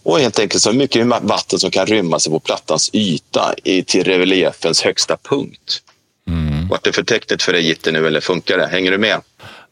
Och 0.03 0.19
helt 0.19 0.39
enkelt 0.39 0.63
så 0.63 0.73
mycket 0.73 1.07
vatten 1.07 1.59
som 1.59 1.71
kan 1.71 1.87
rymma 1.87 2.19
sig 2.19 2.33
på 2.33 2.41
plattans 2.41 2.91
yta 2.93 3.55
till 3.87 4.05
reliefens 4.05 4.83
högsta 4.83 5.17
punkt. 5.17 5.83
Mm. 6.29 6.69
Vart 6.69 6.85
det 6.85 6.93
för 6.93 7.03
tekniskt 7.03 7.43
för 7.43 7.53
dig 7.53 7.67
Gitte 7.67 7.93
nu 7.93 8.07
eller 8.07 8.21
funkar 8.21 8.59
det? 8.59 8.67
Hänger 8.67 8.91
du 8.91 8.99
med? 8.99 9.21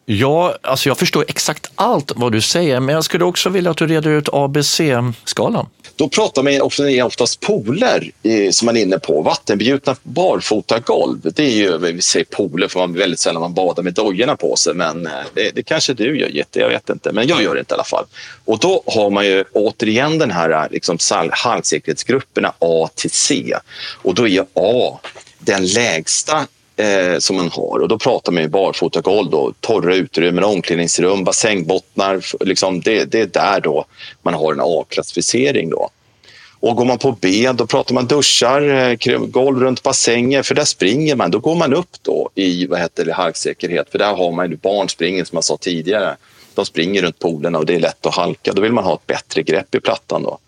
Ja, 0.08 0.56
alltså 0.62 0.88
jag 0.88 0.98
förstår 0.98 1.24
exakt 1.28 1.70
allt 1.74 2.12
vad 2.16 2.32
du 2.32 2.40
säger, 2.40 2.80
men 2.80 2.94
jag 2.94 3.04
skulle 3.04 3.24
också 3.24 3.48
vilja 3.48 3.70
att 3.70 3.76
du 3.76 3.86
reder 3.86 4.10
ut 4.10 4.28
ABC-skalan. 4.32 5.66
Då 5.96 6.08
pratar 6.08 6.42
man 6.42 6.60
ofta, 6.60 7.04
oftast 7.04 7.40
pooler 7.40 8.10
eh, 8.22 8.50
som 8.50 8.66
man 8.66 8.76
är 8.76 8.80
inne 8.80 8.98
på. 8.98 9.22
Vattenbjutna 9.22 9.96
barfotagolv. 10.02 11.18
Det 11.22 11.42
är 11.42 11.50
ju, 11.50 11.78
vi 11.78 12.02
säger 12.02 12.24
pooler 12.24 12.68
för 12.68 12.80
man 12.80 12.92
väldigt 12.92 13.20
sällan 13.20 13.40
man 13.40 13.54
badar 13.54 13.82
med 13.82 13.94
dojorna 13.94 14.36
på 14.36 14.56
sig. 14.56 14.74
Men 14.74 15.06
eh, 15.06 15.12
det, 15.34 15.50
det 15.54 15.62
kanske 15.62 15.94
du 15.94 16.18
gör 16.18 16.28
Jette, 16.28 16.60
jag 16.60 16.68
vet 16.68 16.90
inte. 16.90 17.12
Men 17.12 17.26
jag 17.26 17.42
gör 17.42 17.54
det 17.54 17.60
inte 17.60 17.74
i 17.74 17.76
alla 17.76 17.84
fall. 17.84 18.04
Och 18.44 18.58
då 18.58 18.82
har 18.86 19.10
man 19.10 19.26
ju 19.26 19.44
återigen 19.52 20.18
den 20.18 20.30
här 20.30 20.50
eh, 20.50 20.70
liksom, 20.70 20.98
halvsäkerhetsgrupperna 21.30 22.52
A 22.58 22.88
till 22.94 23.10
C. 23.10 23.56
Och 24.02 24.14
då 24.14 24.28
är 24.28 24.46
A 24.54 25.00
den 25.38 25.66
lägsta 25.66 26.46
eh, 26.76 27.18
som 27.18 27.36
man 27.36 27.48
har. 27.48 27.78
Och 27.78 27.88
då 27.88 27.98
pratar 27.98 28.32
man 28.32 28.42
ju 28.42 28.48
barfotagolv, 28.48 29.30
då, 29.30 29.52
torra 29.60 29.94
utrymmen, 29.94 30.44
omklädningsrum, 30.44 31.24
bassängbottnar. 31.24 32.44
Liksom 32.44 32.80
det, 32.80 33.04
det 33.04 33.20
är 33.20 33.26
där 33.26 33.60
då 33.60 33.84
man 34.22 34.34
har 34.34 34.52
en 34.52 34.60
A-klassificering. 34.62 35.70
Då. 35.70 35.90
Och 36.60 36.76
går 36.76 36.84
man 36.84 36.98
på 36.98 37.12
B, 37.20 37.52
då 37.54 37.66
pratar 37.66 37.94
man 37.94 38.06
duschar, 38.06 38.62
eh, 38.62 39.18
golv 39.18 39.60
runt 39.60 39.82
bassänger, 39.82 40.42
för 40.42 40.54
där 40.54 40.64
springer 40.64 41.16
man. 41.16 41.30
Då 41.30 41.38
går 41.38 41.54
man 41.54 41.74
upp 41.74 41.96
då 42.02 42.30
i 42.34 42.66
vad 42.66 42.80
heter 42.80 43.04
det, 43.04 43.12
halksäkerhet, 43.12 43.90
för 43.90 43.98
där 43.98 44.14
har 44.14 44.32
man 44.32 44.50
ju 44.50 44.56
barn 44.56 44.88
springer 44.88 45.24
som 45.24 45.36
jag 45.36 45.44
sa 45.44 45.56
tidigare. 45.56 46.16
De 46.54 46.64
springer 46.64 47.02
runt 47.02 47.18
poolerna 47.18 47.58
och 47.58 47.66
det 47.66 47.74
är 47.74 47.80
lätt 47.80 48.06
att 48.06 48.14
halka. 48.14 48.52
Då 48.52 48.62
vill 48.62 48.72
man 48.72 48.84
ha 48.84 48.94
ett 48.94 49.06
bättre 49.06 49.42
grepp 49.42 49.74
i 49.74 49.80
plattan. 49.80 50.22
Då. 50.22 50.38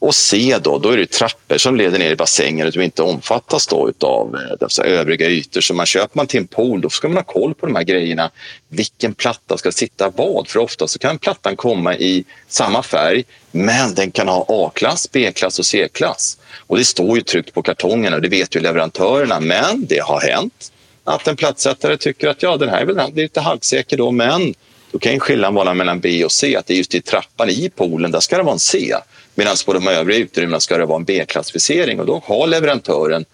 Och 0.00 0.14
C 0.14 0.58
då, 0.62 0.78
då 0.78 0.88
är 0.88 0.96
det 0.96 1.06
trappor 1.06 1.58
som 1.58 1.76
leder 1.76 1.98
ner 1.98 2.10
i 2.10 2.16
bassängen 2.16 2.72
som 2.72 2.82
inte 2.82 3.02
omfattas 3.02 3.66
då 3.66 3.92
av 4.00 4.36
eh, 4.36 4.84
övriga 4.84 5.28
ytor. 5.28 5.60
Så 5.60 5.74
man 5.74 5.86
köper 5.86 6.16
man 6.16 6.26
till 6.26 6.40
en 6.40 6.46
pool, 6.46 6.80
då 6.80 6.90
ska 6.90 7.08
man 7.08 7.16
ha 7.16 7.24
koll 7.24 7.54
på 7.54 7.66
de 7.66 7.76
här 7.76 7.82
grejerna. 7.82 8.30
Vilken 8.68 9.14
platta 9.14 9.58
ska 9.58 9.72
sitta 9.72 10.10
vad? 10.16 10.48
För 10.48 10.60
ofta 10.60 10.88
så 10.88 10.98
kan 10.98 11.18
plattan 11.18 11.56
komma 11.56 11.94
i 11.94 12.24
samma 12.48 12.82
färg, 12.82 13.24
men 13.50 13.94
den 13.94 14.10
kan 14.10 14.28
ha 14.28 14.46
A-klass, 14.48 15.12
B-klass 15.12 15.58
och 15.58 15.66
C-klass. 15.66 16.38
Och 16.66 16.76
det 16.76 16.84
står 16.84 17.16
ju 17.16 17.22
tryckt 17.22 17.54
på 17.54 17.62
kartongerna 17.62 18.16
och 18.16 18.22
det 18.22 18.28
vet 18.28 18.56
ju 18.56 18.60
leverantörerna. 18.60 19.40
Men 19.40 19.86
det 19.86 19.98
har 19.98 20.20
hänt 20.20 20.72
att 21.04 21.28
en 21.28 21.36
plattsättare 21.36 21.96
tycker 21.96 22.28
att 22.28 22.42
ja, 22.42 22.56
den 22.56 22.68
här 22.68 22.80
är 22.80 22.86
väl 22.86 23.14
lite 23.14 23.40
halvsäker. 23.40 23.96
då, 23.96 24.10
men 24.10 24.54
då 24.92 24.98
kan 24.98 25.20
skillnaden 25.20 25.54
vara 25.54 25.74
mellan 25.74 26.00
B 26.00 26.24
och 26.24 26.32
C, 26.32 26.56
att 26.56 26.66
det 26.66 26.74
är 26.74 26.78
just 26.78 26.94
i 26.94 27.00
trappan 27.00 27.50
i 27.50 27.70
poolen, 27.76 28.10
där 28.10 28.20
ska 28.20 28.36
det 28.36 28.42
vara 28.42 28.52
en 28.52 28.58
C. 28.58 28.94
Medan 29.34 29.56
på 29.66 29.72
de 29.72 29.88
övriga 29.88 30.18
utrymmena 30.18 30.60
ska 30.60 30.78
det 30.78 30.86
vara 30.86 30.96
en 30.96 31.04
B-klassificering 31.04 32.00
och 32.00 32.06
då 32.06 32.22
har 32.24 32.46
leverantören 32.46 33.24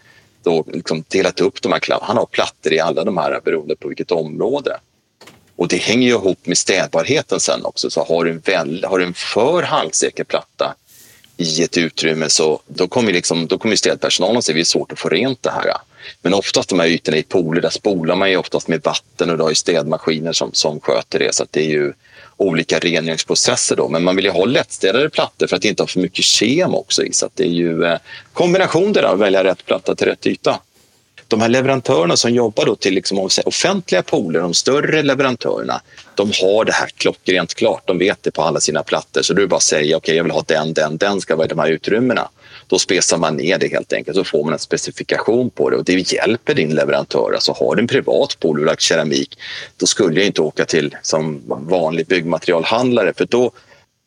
då 0.42 0.64
liksom 0.72 1.04
delat 1.08 1.40
upp 1.40 1.62
de 1.62 1.72
här 1.72 1.98
Han 2.02 2.16
har 2.16 2.26
plattor 2.26 2.72
i 2.72 2.80
alla 2.80 3.04
de 3.04 3.18
här 3.18 3.40
beroende 3.44 3.76
på 3.76 3.88
vilket 3.88 4.10
område. 4.10 4.78
Och 5.56 5.68
det 5.68 5.76
hänger 5.76 6.08
ju 6.08 6.14
ihop 6.14 6.46
med 6.46 6.58
städbarheten 6.58 7.40
sen 7.40 7.64
också. 7.64 7.90
Så 7.90 8.04
har 8.04 8.24
du 8.24 8.30
en, 8.30 8.38
väl, 8.38 8.84
har 8.84 8.98
du 8.98 9.04
en 9.04 9.14
för 9.14 9.62
halvsäker 9.62 10.24
platta 10.24 10.74
i 11.36 11.62
ett 11.62 11.78
utrymme 11.78 12.28
så 12.28 12.60
då 12.66 12.88
kommer, 12.88 13.12
liksom, 13.12 13.46
då 13.46 13.58
kommer 13.58 13.76
städpersonalen 13.76 14.42
säga 14.42 14.52
att 14.52 14.56
det 14.56 14.60
är 14.60 14.64
svårt 14.64 14.92
att 14.92 14.98
få 14.98 15.08
rent 15.08 15.42
det 15.42 15.50
här. 15.50 15.72
Men 16.22 16.34
oftast 16.34 16.68
de 16.68 16.80
här 16.80 16.86
ytorna 16.86 17.16
i 17.16 17.22
pooler, 17.22 17.60
där 17.60 17.70
spolar 17.70 18.16
man 18.16 18.30
ju 18.30 18.36
oftast 18.36 18.68
med 18.68 18.82
vatten 18.82 19.30
och 19.30 19.38
då 19.38 19.44
har 19.44 19.54
städmaskiner 19.54 20.32
som, 20.32 20.50
som 20.52 20.80
sköter 20.80 21.18
det. 21.18 21.34
Så 21.34 21.46
det 21.50 21.60
är 21.60 21.68
ju 21.68 21.92
olika 22.36 22.78
rengöringsprocesser. 22.78 23.76
Då. 23.76 23.88
Men 23.88 24.04
man 24.04 24.16
vill 24.16 24.24
ju 24.24 24.30
ha 24.30 24.44
lättstädade 24.44 25.10
plattor 25.10 25.46
för 25.46 25.56
att 25.56 25.64
inte 25.64 25.82
ha 25.82 25.86
för 25.86 26.00
mycket 26.00 26.24
kem 26.24 26.74
också 26.74 27.04
i. 27.04 27.12
Så 27.12 27.28
det 27.34 27.44
är 27.44 27.48
ju 27.48 27.84
eh, 27.84 27.98
kombination 28.32 28.92
där 28.92 29.02
att 29.02 29.18
välja 29.18 29.44
rätt 29.44 29.66
platta 29.66 29.94
till 29.94 30.06
rätt 30.06 30.26
yta. 30.26 30.60
De 31.28 31.40
här 31.40 31.48
leverantörerna 31.48 32.16
som 32.16 32.30
jobbar 32.30 32.66
då 32.66 32.76
till 32.76 32.94
liksom 32.94 33.28
offentliga 33.44 34.02
pooler, 34.02 34.40
de 34.40 34.54
större 34.54 35.02
leverantörerna, 35.02 35.80
de 36.14 36.32
har 36.42 36.64
det 36.64 36.72
här 36.72 36.88
klockrent 36.96 37.54
klart. 37.54 37.82
De 37.86 37.98
vet 37.98 38.22
det 38.22 38.30
på 38.30 38.42
alla 38.42 38.60
sina 38.60 38.82
plattor. 38.82 39.22
Så 39.22 39.34
du 39.34 39.42
är 39.42 39.46
bara 39.46 39.56
att 39.56 39.62
säga 39.62 39.96
okej, 39.96 39.96
okay, 39.96 40.16
jag 40.16 40.24
vill 40.24 40.32
ha 40.32 40.44
den, 40.46 40.72
den, 40.72 40.96
den 40.96 41.20
ska 41.20 41.36
vara 41.36 41.46
i 41.46 41.48
de 41.48 41.58
här 41.58 41.68
utrymmena. 41.68 42.28
Då 42.66 42.78
spesar 42.78 43.18
man 43.18 43.36
ner 43.36 43.58
det 43.58 43.68
helt 43.68 43.92
enkelt, 43.92 44.16
så 44.16 44.24
får 44.24 44.44
man 44.44 44.52
en 44.52 44.58
specifikation 44.58 45.50
på 45.50 45.70
det 45.70 45.76
och 45.76 45.84
det 45.84 46.12
hjälper 46.12 46.54
din 46.54 46.74
leverantör. 46.74 47.32
Alltså 47.34 47.52
har 47.52 47.74
du 47.74 47.82
en 47.82 47.88
privat 47.88 48.36
pool 48.40 48.60
och 48.60 48.66
lagt 48.66 48.80
keramik, 48.80 49.38
då 49.76 49.86
skulle 49.86 50.20
jag 50.20 50.26
inte 50.26 50.42
åka 50.42 50.64
till 50.64 50.96
som 51.02 51.42
vanlig 51.46 52.06
byggmaterialhandlare 52.06 53.12
för 53.16 53.24
då, 53.24 53.50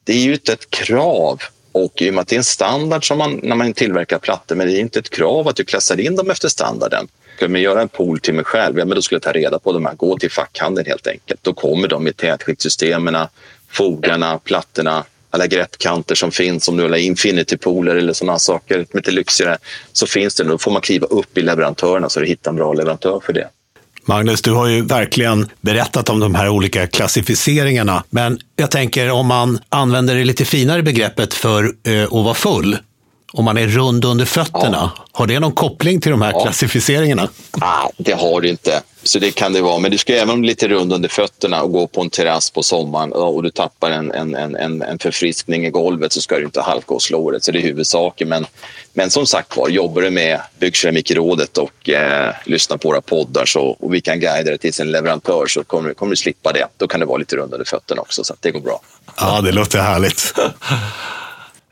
det 0.03 0.13
är 0.13 0.17
ju 0.17 0.33
inte 0.33 0.53
ett 0.53 0.69
krav 0.69 1.41
och 1.71 2.01
i 2.01 2.09
och 2.09 2.13
med 2.13 2.21
att 2.21 2.27
det 2.27 2.35
är 2.35 2.37
en 2.37 2.43
standard 2.43 3.07
som 3.07 3.17
man, 3.17 3.39
när 3.43 3.55
man 3.55 3.73
tillverkar 3.73 4.19
plattor, 4.19 4.55
men 4.55 4.67
det 4.67 4.73
är 4.73 4.79
inte 4.79 4.99
ett 4.99 5.09
krav 5.09 5.47
att 5.47 5.55
du 5.55 5.63
klassar 5.63 5.99
in 5.99 6.15
dem 6.15 6.29
efter 6.31 6.49
standarden. 6.49 7.07
Ska 7.35 7.47
man 7.47 7.61
göra 7.61 7.81
en 7.81 7.89
pool 7.89 8.19
till 8.19 8.33
mig 8.33 8.45
själv, 8.45 8.79
ja, 8.79 8.85
men 8.85 8.95
då 8.95 9.01
skulle 9.01 9.15
jag 9.15 9.21
ta 9.21 9.31
reda 9.31 9.59
på 9.59 9.73
de 9.73 9.85
här. 9.85 9.93
Gå 9.93 10.17
till 10.17 10.31
fackhandeln 10.31 10.87
helt 10.87 11.07
enkelt. 11.07 11.43
Då 11.43 11.53
kommer 11.53 11.87
de 11.87 12.07
i 12.07 12.13
tätskiktssystemen, 12.13 13.17
fogarna, 13.71 14.39
plattorna, 14.39 15.03
alla 15.29 15.47
greppkanter 15.47 16.15
som 16.15 16.31
finns, 16.31 16.67
om 16.67 16.77
du 16.77 16.83
vill 16.83 16.91
ha 16.91 16.97
infinity-pooler 16.97 17.95
eller 17.95 18.13
sådana 18.13 18.39
saker, 18.39 18.85
lite 18.93 19.11
lyxigare, 19.11 19.57
så 19.93 20.07
finns 20.07 20.35
det. 20.35 20.43
Då 20.43 20.57
får 20.57 20.71
man 20.71 20.81
kliva 20.81 21.07
upp 21.07 21.37
i 21.37 21.41
leverantörerna 21.41 22.09
så 22.09 22.19
du 22.19 22.25
hittar 22.25 22.51
en 22.51 22.57
bra 22.57 22.73
leverantör 22.73 23.21
för 23.25 23.33
det. 23.33 23.49
Magnus, 24.09 24.41
du 24.41 24.51
har 24.51 24.67
ju 24.67 24.81
verkligen 24.81 25.49
berättat 25.61 26.09
om 26.09 26.19
de 26.19 26.35
här 26.35 26.49
olika 26.49 26.87
klassificeringarna. 26.87 28.03
Men 28.09 28.39
jag 28.55 28.71
tänker 28.71 29.11
om 29.11 29.27
man 29.27 29.59
använder 29.69 30.15
det 30.15 30.23
lite 30.23 30.45
finare 30.45 30.83
begreppet 30.83 31.33
för 31.33 31.63
eh, 31.63 32.03
att 32.03 32.11
vara 32.11 32.33
full. 32.33 32.77
Om 33.33 33.45
man 33.45 33.57
är 33.57 33.67
rund 33.67 34.05
under 34.05 34.25
fötterna, 34.25 34.91
ja. 34.95 35.05
har 35.11 35.27
det 35.27 35.39
någon 35.39 35.51
koppling 35.51 36.01
till 36.01 36.11
de 36.11 36.21
här 36.21 36.31
ja. 36.31 36.43
klassificeringarna? 36.43 37.29
Ah, 37.61 37.89
det 37.97 38.13
har 38.13 38.41
det 38.41 38.49
inte. 38.49 38.81
Så 39.03 39.19
det 39.19 39.31
kan 39.31 39.53
det 39.53 39.61
vara. 39.61 39.79
Men 39.79 39.91
du 39.91 39.97
ska 39.97 40.13
även 40.13 40.41
lite 40.41 40.67
rund 40.67 40.93
under 40.93 41.09
fötterna 41.09 41.61
och 41.61 41.71
gå 41.71 41.87
på 41.87 42.01
en 42.01 42.09
terrass 42.09 42.49
på 42.49 42.63
sommaren 42.63 43.13
och 43.13 43.43
du 43.43 43.51
tappar 43.51 43.91
en, 43.91 44.11
en, 44.11 44.35
en, 44.35 44.81
en 44.81 44.99
förfriskning 44.99 45.65
i 45.65 45.69
golvet 45.69 46.13
så 46.13 46.21
ska 46.21 46.35
du 46.35 46.45
inte 46.45 46.61
halka 46.61 46.93
och 46.93 47.01
slå 47.01 47.31
det. 47.31 47.43
Så 47.43 47.51
det 47.51 47.59
är 47.59 47.61
huvudsaken. 47.61 48.29
Men, 48.29 48.45
men 48.93 49.09
som 49.09 49.25
sagt 49.25 49.57
var, 49.57 49.69
jobbar 49.69 50.01
du 50.01 50.09
med 50.09 50.41
Byggkeramikrådet 50.59 51.57
och 51.57 51.89
eh, 51.89 52.33
lyssnar 52.45 52.77
på 52.77 52.87
våra 52.87 53.01
poddar 53.01 53.45
så, 53.45 53.61
och 53.61 53.93
vi 53.93 54.01
kan 54.01 54.19
guida 54.19 54.49
dig 54.49 54.57
till 54.57 54.73
sin 54.73 54.91
leverantör 54.91 55.45
så 55.47 55.63
kommer, 55.63 55.93
kommer 55.93 56.09
du 56.09 56.15
slippa 56.15 56.51
det. 56.51 56.67
Då 56.77 56.87
kan 56.87 56.99
det 56.99 57.05
vara 57.05 57.17
lite 57.17 57.35
rund 57.35 57.53
under 57.53 57.65
fötterna 57.65 58.01
också 58.01 58.23
så 58.23 58.35
det 58.39 58.51
går 58.51 58.61
bra. 58.61 58.81
Ja, 59.17 59.41
det 59.41 59.51
låter 59.51 59.79
härligt. 59.79 60.33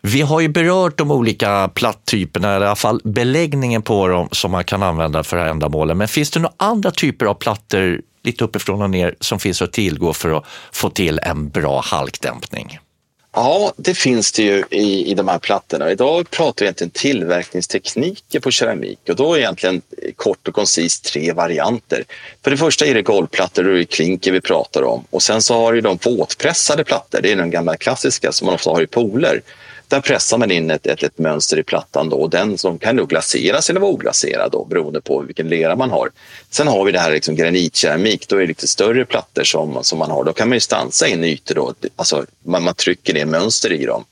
Vi 0.01 0.21
har 0.21 0.39
ju 0.39 0.47
berört 0.47 0.97
de 0.97 1.11
olika 1.11 1.71
plattyperna, 1.73 2.55
eller 2.55 2.65
i 2.65 2.69
alla 2.69 2.75
fall 2.75 3.01
beläggningen 3.03 3.81
på 3.81 4.07
dem 4.07 4.29
som 4.31 4.51
man 4.51 4.63
kan 4.63 4.83
använda 4.83 5.23
för 5.23 5.37
det 5.37 5.43
här 5.43 5.49
ändamålet. 5.49 5.97
Men 5.97 6.07
finns 6.07 6.31
det 6.31 6.39
några 6.39 6.53
andra 6.57 6.91
typer 6.91 7.25
av 7.25 7.33
plattor, 7.33 8.01
lite 8.23 8.43
uppifrån 8.43 8.81
och 8.81 8.89
ner, 8.89 9.15
som 9.19 9.39
finns 9.39 9.61
att 9.61 9.73
tillgå 9.73 10.13
för 10.13 10.37
att 10.37 10.45
få 10.71 10.89
till 10.89 11.19
en 11.23 11.49
bra 11.49 11.81
halkdämpning? 11.81 12.79
Ja, 13.37 13.73
det 13.77 13.93
finns 13.93 14.31
det 14.31 14.43
ju 14.43 14.63
i, 14.71 15.11
i 15.11 15.13
de 15.13 15.27
här 15.27 15.39
plattorna. 15.39 15.91
Idag 15.91 16.29
pratar 16.29 16.59
vi 16.59 16.65
egentligen 16.65 16.91
tillverkningstekniker 16.91 18.39
på 18.39 18.51
keramik 18.51 18.99
och 19.09 19.15
då 19.15 19.33
är 19.33 19.37
egentligen 19.37 19.81
kort 20.15 20.47
och 20.47 20.53
koncist 20.53 21.05
tre 21.05 21.33
varianter. 21.33 22.03
För 22.43 22.51
det 22.51 22.57
första 22.57 22.85
är 22.85 22.93
det 22.93 23.01
golvplattor 23.01 23.67
och 23.67 23.73
det 23.73 23.81
är 23.81 23.83
klinker 23.83 24.31
vi 24.31 24.41
pratar 24.41 24.83
om 24.83 25.03
och 25.09 25.23
sen 25.23 25.41
så 25.41 25.53
har 25.53 25.73
du 25.73 25.81
de 25.81 25.99
våtpressade 26.05 26.83
plattor. 26.83 27.21
Det 27.21 27.31
är 27.31 27.35
den 27.35 27.51
gamla 27.51 27.77
klassiska 27.77 28.31
som 28.31 28.45
man 28.45 28.55
ofta 28.55 28.69
har 28.69 28.81
i 28.81 28.87
pooler. 28.87 29.41
Där 29.87 30.01
pressar 30.01 30.37
man 30.37 30.51
in 30.51 30.71
ett, 30.71 30.87
ett, 30.87 31.03
ett 31.03 31.17
mönster 31.17 31.59
i 31.59 31.63
plattan 31.63 32.09
då, 32.09 32.17
och 32.17 32.29
den 32.29 32.57
som 32.57 32.79
kan 32.79 32.95
då 32.95 33.05
glaseras 33.05 33.69
eller 33.69 33.79
vara 33.79 33.91
oglaserad 33.91 34.51
då, 34.51 34.65
beroende 34.65 35.01
på 35.01 35.21
vilken 35.21 35.49
lera 35.49 35.75
man 35.75 35.91
har. 35.91 36.11
Sen 36.49 36.67
har 36.67 36.85
vi 36.85 36.91
det 36.91 36.99
här 36.99 37.11
liksom 37.11 37.35
granitkeramik, 37.35 38.27
då 38.27 38.35
är 38.35 38.41
det 38.41 38.47
lite 38.47 38.67
större 38.67 39.05
plattor 39.05 39.43
som, 39.43 39.83
som 39.83 39.99
man 39.99 40.11
har. 40.11 40.23
Då 40.23 40.33
kan 40.33 40.49
man 40.49 40.55
ju 40.55 40.59
stansa 40.59 41.07
in 41.07 41.23
ytor, 41.23 41.55
då, 41.55 41.73
alltså 41.95 42.25
man, 42.43 42.63
man 42.63 42.73
trycker 42.73 43.13
ner 43.13 43.25
mönster 43.25 43.71
i 43.71 43.85
dem. 43.85 44.05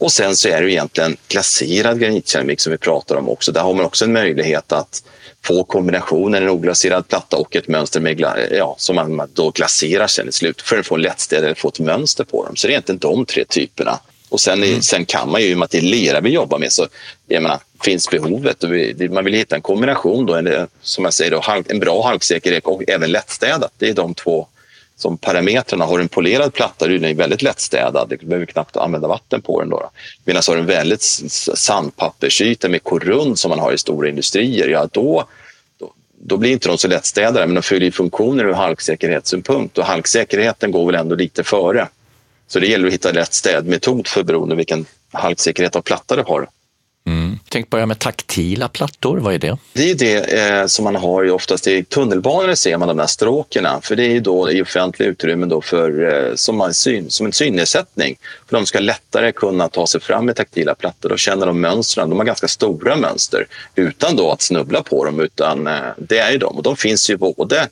Och 0.00 0.12
sen 0.12 0.36
så 0.36 0.48
är 0.48 0.62
det 0.62 0.72
egentligen 0.72 1.16
glaserad 1.28 2.00
granitkeramik 2.00 2.60
som 2.60 2.72
vi 2.72 2.78
pratar 2.78 3.16
om 3.16 3.28
också. 3.28 3.52
Där 3.52 3.60
har 3.60 3.74
man 3.74 3.84
också 3.84 4.04
en 4.04 4.12
möjlighet 4.12 4.72
att 4.72 5.02
få 5.44 5.64
kombinationen 5.64 6.42
en 6.42 6.48
oglaserad 6.48 7.08
platta 7.08 7.36
och 7.36 7.56
ett 7.56 7.68
mönster 7.68 8.00
med 8.00 8.20
ja, 8.50 8.74
som 8.78 8.96
man 8.96 9.30
då 9.34 9.50
glaserar 9.50 10.06
sen 10.06 10.28
i 10.28 10.32
slut 10.32 10.62
för 10.62 10.78
att 10.78 10.86
få 10.86 10.94
en 10.94 11.02
lättstäd 11.02 11.44
eller 11.44 11.54
få 11.54 11.68
ett 11.68 11.78
mönster 11.78 12.24
på 12.24 12.46
dem. 12.46 12.56
Så 12.56 12.66
det 12.66 12.70
är 12.70 12.72
egentligen 12.72 12.98
de 12.98 13.26
tre 13.26 13.44
typerna. 13.44 13.98
Och 14.30 14.40
sen, 14.40 14.62
mm. 14.62 14.82
sen 14.82 15.04
kan 15.04 15.30
man 15.30 15.40
ju, 15.40 15.46
i 15.46 15.54
och 15.54 15.58
med 15.58 15.64
att 15.64 15.70
det 15.70 15.78
är 15.78 15.82
lera 15.82 16.20
vi 16.20 16.30
jobbar 16.30 16.58
med, 16.58 16.72
så 16.72 16.86
jag 17.28 17.42
menar, 17.42 17.58
finns 17.84 18.10
behovet 18.10 18.64
och 18.64 18.72
vi, 18.72 19.08
man 19.08 19.24
vill 19.24 19.34
hitta 19.34 19.56
en 19.56 19.62
kombination 19.62 20.26
då, 20.26 20.34
en, 20.34 20.68
som 20.82 21.04
jag 21.04 21.14
säger, 21.14 21.30
då, 21.30 21.42
en 21.68 21.78
bra 21.78 22.02
halksäkerhet 22.02 22.64
och 22.64 22.82
även 22.88 23.12
lättstädat. 23.12 23.72
Det 23.78 23.88
är 23.88 23.94
de 23.94 24.14
två 24.14 24.46
som 24.96 25.18
parametrarna. 25.18 25.84
Har 25.84 25.98
du 25.98 26.02
en 26.02 26.08
polerad 26.08 26.52
platta, 26.52 26.86
då 26.86 26.94
är 26.94 26.98
den 26.98 27.16
väldigt 27.16 27.42
lättstädad. 27.42 28.08
Du 28.08 28.26
behöver 28.26 28.46
knappt 28.46 28.76
använda 28.76 29.08
vatten 29.08 29.42
på 29.42 29.60
den. 29.60 29.70
Då. 29.70 29.78
då. 29.78 29.90
Medan 30.24 30.42
har 30.48 30.54
du 30.54 30.60
en 30.60 30.66
väldigt 30.66 31.02
sandpappersyta 31.54 32.68
med 32.68 32.82
korund 32.82 33.38
som 33.38 33.48
man 33.48 33.58
har 33.58 33.72
i 33.72 33.78
stora 33.78 34.08
industrier, 34.08 34.68
ja 34.68 34.88
då, 34.92 35.24
då, 35.78 35.92
då 36.22 36.36
blir 36.36 36.50
inte 36.50 36.68
de 36.68 36.78
så 36.78 36.88
lättstädade, 36.88 37.46
men 37.46 37.54
de 37.54 37.62
fyller 37.62 37.90
funktioner 37.90 38.44
ur 38.44 38.52
halksäkerhetssynpunkt 38.52 39.78
och 39.78 39.84
halksäkerheten 39.84 40.70
går 40.70 40.86
väl 40.86 40.94
ändå 40.94 41.14
lite 41.14 41.44
före. 41.44 41.88
Så 42.52 42.60
det 42.60 42.66
gäller 42.66 42.86
att 42.86 42.92
hitta 42.92 43.12
rätt 43.12 43.34
städmetod 43.34 44.06
för 44.06 44.22
beroende 44.22 44.54
vilken 44.54 44.86
halksäkerhet 45.12 45.76
av 45.76 45.80
platta 45.80 46.16
du 46.16 46.22
har. 46.22 46.48
Mm. 47.06 47.38
Tänk 47.48 47.70
börja 47.70 47.86
med 47.86 47.98
taktila 47.98 48.68
plattor, 48.68 49.18
vad 49.18 49.34
är 49.34 49.38
det? 49.38 49.58
Det 49.72 49.90
är 49.90 49.94
det 49.94 50.38
eh, 50.38 50.66
som 50.66 50.84
man 50.84 50.96
har 50.96 51.30
oftast 51.30 51.66
i 51.66 51.84
tunnelbanor 51.84 52.54
ser 52.54 52.76
man 52.76 52.88
de 52.88 52.96
där 52.96 53.06
stråkerna 53.06 53.80
för 53.82 53.96
det 53.96 54.16
är 54.16 54.20
då 54.20 54.50
i 54.50 54.62
offentliga 54.62 55.08
utrymmen 55.08 55.48
då 55.48 55.60
för, 55.60 56.14
eh, 56.14 56.34
som, 56.34 56.60
en 56.60 56.74
syn, 56.74 57.10
som 57.10 57.26
en 57.26 57.32
synnedsättning. 57.32 58.16
För 58.48 58.56
de 58.56 58.66
ska 58.66 58.80
lättare 58.80 59.32
kunna 59.32 59.68
ta 59.68 59.86
sig 59.86 60.00
fram 60.00 60.26
med 60.26 60.36
taktila 60.36 60.74
plattor. 60.74 61.08
Då 61.08 61.16
känner 61.16 61.46
de 61.46 61.60
mönstren. 61.60 62.10
De 62.10 62.18
har 62.18 62.26
ganska 62.26 62.48
stora 62.48 62.96
mönster 62.96 63.46
utan 63.74 64.16
då 64.16 64.30
att 64.30 64.42
snubbla 64.42 64.82
på 64.82 65.04
dem. 65.04 65.20
Utan, 65.20 65.66
eh, 65.66 65.74
det 65.98 66.18
är 66.18 66.30
ju 66.30 66.38
de 66.38 66.56
och 66.56 66.62
de 66.62 66.76
finns 66.76 67.10
ju 67.10 67.16
både 67.16 67.68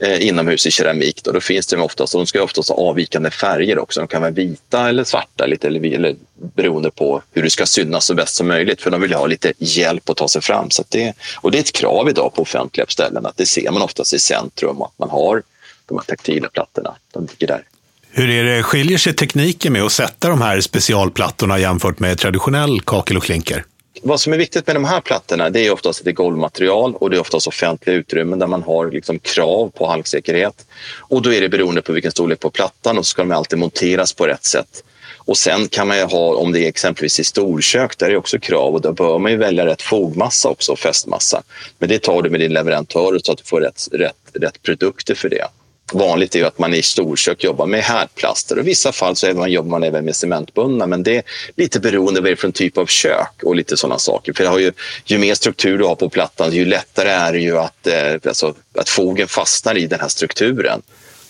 Eh, 0.00 0.26
inomhus 0.26 0.66
i 0.66 0.70
keramik. 0.70 1.20
Då, 1.24 1.32
då 1.32 1.40
finns 1.40 1.66
det 1.66 1.76
oftast, 1.76 2.12
de 2.12 2.26
ska 2.26 2.42
oftast 2.42 2.68
ha 2.68 2.76
avvikande 2.76 3.30
färger 3.30 3.78
också. 3.78 4.00
De 4.00 4.08
kan 4.08 4.20
vara 4.20 4.30
vita 4.30 4.88
eller 4.88 5.04
svarta 5.04 5.46
lite, 5.46 5.66
eller, 5.66 5.94
eller 5.94 6.16
beroende 6.54 6.90
på 6.90 7.22
hur 7.32 7.42
det 7.42 7.50
ska 7.50 7.66
synas 7.66 8.04
så 8.04 8.14
bäst 8.14 8.34
som 8.34 8.48
möjligt. 8.48 8.82
För 8.82 8.90
de 8.90 9.00
vill 9.00 9.14
ha 9.14 9.26
lite 9.26 9.52
hjälp 9.58 10.10
att 10.10 10.16
ta 10.16 10.28
sig 10.28 10.42
fram. 10.42 10.70
Så 10.70 10.84
det, 10.88 11.14
och 11.36 11.50
det 11.50 11.58
är 11.58 11.60
ett 11.60 11.72
krav 11.72 12.08
idag 12.08 12.34
på 12.34 12.42
offentliga 12.42 12.86
ställen 12.88 13.26
att 13.26 13.36
det 13.36 13.46
ser 13.46 13.70
man 13.70 13.82
oftast 13.82 14.14
i 14.14 14.18
centrum 14.18 14.82
att 14.82 14.98
man 14.98 15.10
har 15.10 15.42
de 15.86 15.98
här 15.98 16.04
taktila 16.04 16.48
plattorna. 16.48 16.94
De 17.12 17.28
ligger 17.30 17.46
där. 17.46 17.62
Hur 18.10 18.30
är 18.30 18.44
det, 18.44 18.62
skiljer 18.62 18.98
sig 18.98 19.14
tekniken 19.14 19.72
med 19.72 19.82
att 19.82 19.92
sätta 19.92 20.28
de 20.28 20.40
här 20.42 20.60
specialplattorna 20.60 21.58
jämfört 21.58 21.98
med 21.98 22.18
traditionell 22.18 22.80
kakel 22.80 23.16
och 23.16 23.22
klinker? 23.22 23.64
Vad 24.02 24.20
som 24.20 24.32
är 24.32 24.36
viktigt 24.36 24.66
med 24.66 24.76
de 24.76 24.84
här 24.84 25.00
plattorna 25.00 25.50
det 25.50 25.66
är 25.66 25.72
oftast 25.72 26.00
att 26.00 26.04
det 26.04 26.10
är 26.10 26.12
golvmaterial 26.12 26.94
och 26.94 27.10
det 27.10 27.16
är 27.16 27.20
oftast 27.20 27.46
offentliga 27.46 27.96
utrymmen 27.96 28.38
där 28.38 28.46
man 28.46 28.62
har 28.62 28.90
liksom 28.90 29.18
krav 29.18 29.70
på 29.70 29.86
halksäkerhet. 29.86 30.66
Och 30.98 31.22
då 31.22 31.32
är 31.32 31.40
det 31.40 31.48
beroende 31.48 31.82
på 31.82 31.92
vilken 31.92 32.12
storlek 32.12 32.40
på 32.40 32.50
plattan 32.50 32.98
och 32.98 33.06
så 33.06 33.10
ska 33.10 33.22
de 33.22 33.32
alltid 33.32 33.58
monteras 33.58 34.12
på 34.12 34.26
rätt 34.26 34.44
sätt. 34.44 34.84
Och 35.28 35.36
sen 35.36 35.68
kan 35.68 35.88
man 35.88 35.98
ju 35.98 36.04
ha, 36.04 36.34
om 36.34 36.52
det 36.52 36.64
är 36.64 36.68
exempelvis 36.68 37.20
i 37.20 37.24
storkök, 37.24 37.98
där 37.98 38.06
är 38.06 38.10
det 38.10 38.16
också 38.16 38.38
krav 38.38 38.74
och 38.74 38.80
då 38.80 38.92
bör 38.92 39.18
man 39.18 39.32
ju 39.32 39.38
välja 39.38 39.66
rätt 39.66 39.82
fogmassa 39.82 40.48
också 40.48 40.72
och 40.72 40.78
fästmassa. 40.78 41.42
Men 41.78 41.88
det 41.88 41.98
tar 41.98 42.22
du 42.22 42.30
med 42.30 42.40
din 42.40 42.52
leverantör 42.52 43.18
så 43.24 43.32
att 43.32 43.38
du 43.38 43.44
får 43.44 43.60
rätt, 43.60 43.88
rätt, 43.92 44.16
rätt 44.32 44.62
produkter 44.62 45.14
för 45.14 45.28
det. 45.28 45.46
Vanligt 45.92 46.36
är 46.36 46.44
att 46.44 46.58
man 46.58 46.74
i 46.74 46.82
storkök 46.82 47.44
jobbar 47.44 47.66
med 47.66 47.82
härdplaster 47.82 48.56
och 48.56 48.62
i 48.62 48.66
vissa 48.66 48.92
fall 48.92 49.16
så 49.16 49.34
man, 49.34 49.52
jobbar 49.52 49.70
man 49.70 49.82
även 49.82 50.04
med 50.04 50.16
cementbundna 50.16 50.86
men 50.86 51.02
det 51.02 51.16
är 51.16 51.22
lite 51.56 51.80
beroende 51.80 52.20
vad 52.20 52.30
det 52.30 52.34
är 52.34 52.36
för 52.36 52.50
typ 52.50 52.78
av 52.78 52.86
kök 52.86 53.42
och 53.42 53.56
lite 53.56 53.76
sådana 53.76 53.98
saker. 53.98 54.32
För 54.32 54.44
det 54.44 54.50
har 54.50 54.58
ju, 54.58 54.72
ju 55.04 55.18
mer 55.18 55.34
struktur 55.34 55.78
du 55.78 55.84
har 55.84 55.94
på 55.94 56.08
plattan 56.08 56.52
ju 56.52 56.64
lättare 56.64 57.08
är 57.08 57.32
det 57.32 57.38
ju 57.38 57.58
att, 57.58 57.86
eh, 57.86 58.12
alltså, 58.26 58.54
att 58.78 58.88
fogen 58.88 59.28
fastnar 59.28 59.78
i 59.78 59.86
den 59.86 60.00
här 60.00 60.08
strukturen 60.08 60.82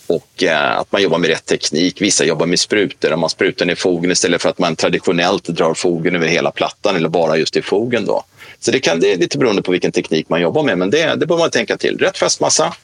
och 0.06 0.42
eh, 0.42 0.78
att 0.78 0.92
man 0.92 1.02
jobbar 1.02 1.18
med 1.18 1.30
rätt 1.30 1.46
teknik. 1.46 2.00
Vissa 2.00 2.24
jobbar 2.24 2.46
med 2.46 2.60
sprutor, 2.60 3.16
man 3.16 3.30
sprutar 3.30 3.66
ner 3.66 3.74
fogen 3.74 4.10
istället 4.10 4.42
för 4.42 4.48
att 4.48 4.58
man 4.58 4.76
traditionellt 4.76 5.44
drar 5.44 5.74
fogen 5.74 6.16
över 6.16 6.26
hela 6.26 6.50
plattan 6.50 6.96
eller 6.96 7.08
bara 7.08 7.36
just 7.36 7.56
i 7.56 7.62
fogen. 7.62 8.06
Då. 8.06 8.24
Så 8.60 8.70
det, 8.70 8.80
kan, 8.80 9.00
det 9.00 9.12
är 9.12 9.16
lite 9.16 9.38
beroende 9.38 9.62
på 9.62 9.72
vilken 9.72 9.92
teknik 9.92 10.28
man 10.28 10.40
jobbar 10.40 10.62
med, 10.62 10.78
men 10.78 10.90
det, 10.90 11.14
det 11.14 11.26
bör 11.26 11.38
man 11.38 11.50
tänka 11.50 11.76
till. 11.76 11.98
Rätt 11.98 12.18
fästmassa, 12.18 12.74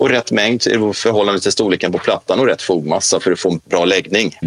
och 0.00 0.10
rätt 0.10 0.30
mängd 0.30 0.66
i 0.66 0.92
förhållande 0.94 1.40
till 1.40 1.52
storleken 1.52 1.92
på 1.92 1.98
plattan 1.98 2.40
och 2.40 2.46
rätt 2.46 2.62
fogmassa 2.62 3.20
för 3.20 3.32
att 3.32 3.40
få 3.40 3.50
en 3.50 3.60
bra 3.70 3.84
läggning. 3.84 4.38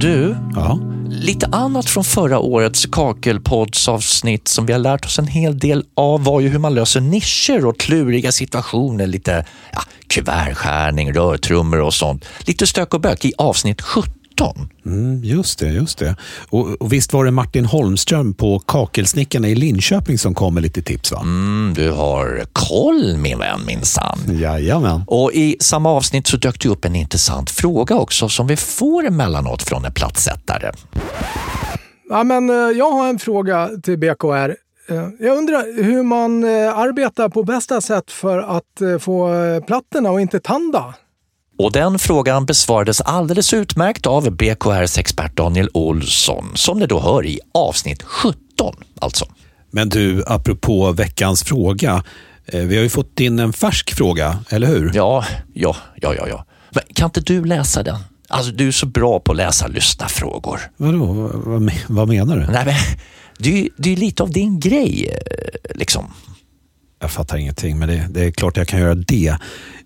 Du, 0.00 0.36
ja. 0.54 0.78
lite 1.10 1.46
annat 1.46 1.90
från 1.90 2.04
förra 2.04 2.38
årets 2.38 2.86
kakelpoddsavsnitt 2.86 4.48
som 4.48 4.66
vi 4.66 4.72
har 4.72 4.80
lärt 4.80 5.04
oss 5.04 5.18
en 5.18 5.26
hel 5.26 5.58
del 5.58 5.84
av 5.94 6.24
var 6.24 6.40
ju 6.40 6.48
hur 6.48 6.58
man 6.58 6.74
löser 6.74 7.00
nischer 7.00 7.66
och 7.66 7.80
kluriga 7.80 8.32
situationer, 8.32 9.06
lite 9.06 9.44
ja, 9.72 9.82
kuvertskärning, 10.06 11.12
rörtrummor 11.12 11.80
och 11.80 11.94
sånt. 11.94 12.24
Lite 12.46 12.66
stök 12.66 12.94
och 12.94 13.00
bök 13.00 13.24
i 13.24 13.32
avsnitt 13.38 13.82
17 13.82 14.21
2017. 14.42 14.68
Mm, 14.86 15.24
just 15.24 15.58
det, 15.58 15.68
just 15.68 15.98
det. 15.98 16.16
Och, 16.50 16.82
och, 16.82 16.92
visst 16.92 17.12
var 17.12 17.24
det 17.24 17.30
Martin 17.30 17.64
Holmström 17.64 18.34
på 18.34 18.58
Kakelsnickarna 18.58 19.48
i 19.48 19.54
Linköping 19.54 20.18
som 20.18 20.34
kom 20.34 20.54
med 20.54 20.62
lite 20.62 20.82
tips? 20.82 21.12
va? 21.12 21.20
Mm, 21.20 21.72
du 21.76 21.90
har 21.90 22.42
koll 22.52 23.16
min 23.16 23.38
vän 23.38 23.60
minsann. 23.66 24.18
Jajamän. 24.28 25.02
Och 25.06 25.32
i 25.32 25.56
samma 25.60 25.90
avsnitt 25.90 26.26
så 26.26 26.36
dök 26.36 26.60
det 26.60 26.68
upp 26.68 26.84
en 26.84 26.96
intressant 26.96 27.50
fråga 27.50 27.96
också 27.96 28.28
som 28.28 28.46
vi 28.46 28.56
får 28.56 29.06
emellanåt 29.06 29.62
från 29.62 29.84
en 29.84 29.92
plattsättare. 29.92 30.72
Ja, 32.08 32.24
men, 32.24 32.50
eh, 32.50 32.56
jag 32.56 32.90
har 32.90 33.08
en 33.08 33.18
fråga 33.18 33.70
till 33.82 33.98
BKR. 33.98 34.56
Eh, 34.88 35.08
jag 35.18 35.38
undrar 35.38 35.82
hur 35.82 36.02
man 36.02 36.44
eh, 36.44 36.78
arbetar 36.78 37.28
på 37.28 37.42
bästa 37.42 37.80
sätt 37.80 38.10
för 38.10 38.38
att 38.38 39.02
få 39.02 39.30
plattorna 39.66 40.10
att 40.10 40.20
inte 40.20 40.40
tanda. 40.40 40.94
Och 41.62 41.72
den 41.72 41.98
frågan 41.98 42.46
besvarades 42.46 43.00
alldeles 43.00 43.54
utmärkt 43.54 44.06
av 44.06 44.30
BKRs 44.30 44.98
expert 44.98 45.36
Daniel 45.36 45.68
Olsson, 45.72 46.52
som 46.54 46.78
ni 46.78 46.86
då 46.86 47.00
hör 47.00 47.26
i 47.26 47.40
avsnitt 47.54 48.02
17 48.02 48.36
alltså. 49.00 49.24
Men 49.70 49.88
du, 49.88 50.24
apropå 50.26 50.92
veckans 50.92 51.42
fråga. 51.42 52.04
Eh, 52.46 52.60
vi 52.60 52.76
har 52.76 52.82
ju 52.82 52.88
fått 52.88 53.20
in 53.20 53.38
en 53.38 53.52
färsk 53.52 53.94
fråga, 53.94 54.38
eller 54.48 54.66
hur? 54.66 54.90
Ja, 54.94 55.24
ja, 55.54 55.76
ja, 55.94 56.14
ja. 56.14 56.28
ja. 56.28 56.44
Men 56.70 56.82
kan 56.94 57.06
inte 57.06 57.20
du 57.20 57.44
läsa 57.44 57.82
den? 57.82 57.98
Alltså, 58.28 58.52
du 58.52 58.68
är 58.68 58.72
så 58.72 58.86
bra 58.86 59.20
på 59.20 59.32
att 59.32 59.36
läsa 59.36 59.66
lyssna 59.66 60.08
frågor. 60.08 60.60
Vadå? 60.76 61.30
Vad, 61.44 61.72
vad 61.86 62.08
menar 62.08 62.36
du? 62.36 62.46
Nej, 62.46 62.64
men, 62.64 62.74
det, 63.38 63.60
är, 63.60 63.68
det 63.76 63.92
är 63.92 63.96
lite 63.96 64.22
av 64.22 64.30
din 64.30 64.60
grej, 64.60 65.08
eh, 65.08 65.76
liksom. 65.76 66.12
Jag 67.02 67.10
fattar 67.10 67.36
ingenting, 67.36 67.78
men 67.78 67.88
det, 67.88 68.06
det, 68.10 68.24
är 68.24 68.30
klart 68.30 68.56
jag 68.56 68.68
kan 68.68 68.80
göra 68.80 68.94
det. 68.94 69.36